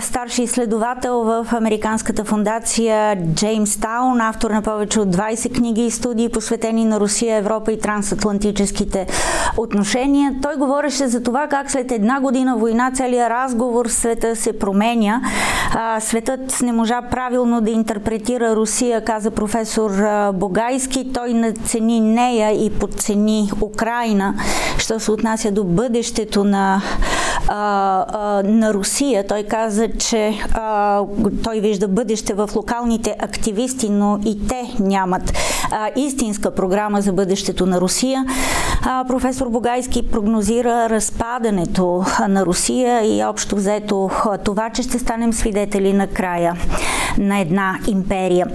старши 0.02 0.44
изследовател 0.44 1.24
в 1.24 1.48
Американската 1.52 2.24
фундация 2.24 3.18
Джеймс 3.34 3.78
Таун, 3.78 4.22
автор 4.22 4.52
на 4.52 4.62
повече 4.62 5.00
от 5.00 5.16
20 5.16 5.56
книги 5.56 5.86
и 5.86 5.92
студии, 5.92 6.30
посветени 6.30 6.86
на 6.86 7.00
Русия, 7.00 7.38
Европа 7.38 7.72
и 7.72 7.80
трансатлантическите 7.80 9.08
отношения. 9.58 10.36
Той 10.42 10.56
говореше 10.56 11.08
за 11.08 11.24
това 11.24 11.48
как 11.48 11.72
след 11.72 11.92
една 11.92 12.20
година 12.20 12.58
война 12.58 12.92
целият 12.92 13.30
разговор 13.30 13.88
в 13.88 13.94
света 13.94 14.36
се 14.36 14.60
променя. 14.60 15.22
Светът 16.00 16.62
не 16.62 16.72
можа 16.72 17.02
правилно 17.02 17.49
да 17.62 17.72
интерпретира 17.72 18.56
Русия, 18.56 19.04
каза 19.04 19.32
професор 19.32 19.92
Богайски. 20.34 21.14
Той 21.14 21.34
нацени 21.34 22.00
нея 22.00 22.66
и 22.66 22.70
подцени 22.70 23.52
Украина, 23.62 24.34
що 24.78 25.00
се 25.00 25.12
отнася 25.12 25.52
до 25.52 25.64
бъдещето 25.64 26.44
на, 26.44 26.82
на 28.44 28.74
Русия. 28.74 29.28
Той 29.28 29.44
каза, 29.44 29.88
че 29.98 30.34
той 31.44 31.60
вижда 31.60 31.88
бъдеще 31.88 32.34
в 32.34 32.50
локалните 32.56 33.16
активисти, 33.20 33.90
но 33.90 34.20
и 34.26 34.48
те 34.48 34.76
нямат 34.80 35.34
истинска 35.96 36.52
програма 36.52 37.02
за 37.02 37.14
бъдещето 37.14 37.66
на 37.66 37.82
Русия. 37.82 38.26
Професор 39.08 39.50
Богайски 39.50 40.12
прогнозира 40.12 40.90
разпадането 40.90 42.06
на 42.30 42.46
Русия 42.46 43.18
и 43.18 43.24
общо 43.24 43.56
взето 43.56 44.10
това, 44.46 44.70
че 44.70 44.84
ще 44.84 45.00
станем 45.00 45.34
свидетели 45.34 45.94
на 45.94 46.08
края 46.08 46.56
на 47.18 47.40
една 47.40 47.80
империя. 47.88 48.48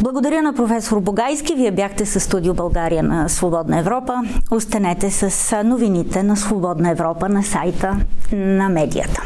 Благодаря 0.00 0.42
на 0.42 0.52
професор 0.52 1.00
Богайски. 1.00 1.54
Вие 1.54 1.70
бяхте 1.70 2.06
с 2.06 2.20
студио 2.20 2.54
България 2.54 3.02
на 3.02 3.28
Свободна 3.28 3.78
Европа. 3.78 4.14
Останете 4.50 5.10
с 5.10 5.62
новините 5.64 6.22
на 6.22 6.36
Свободна 6.36 6.90
Европа 6.90 7.28
на 7.28 7.42
сайта 7.42 7.96
на 8.32 8.68
медията. 8.68 9.22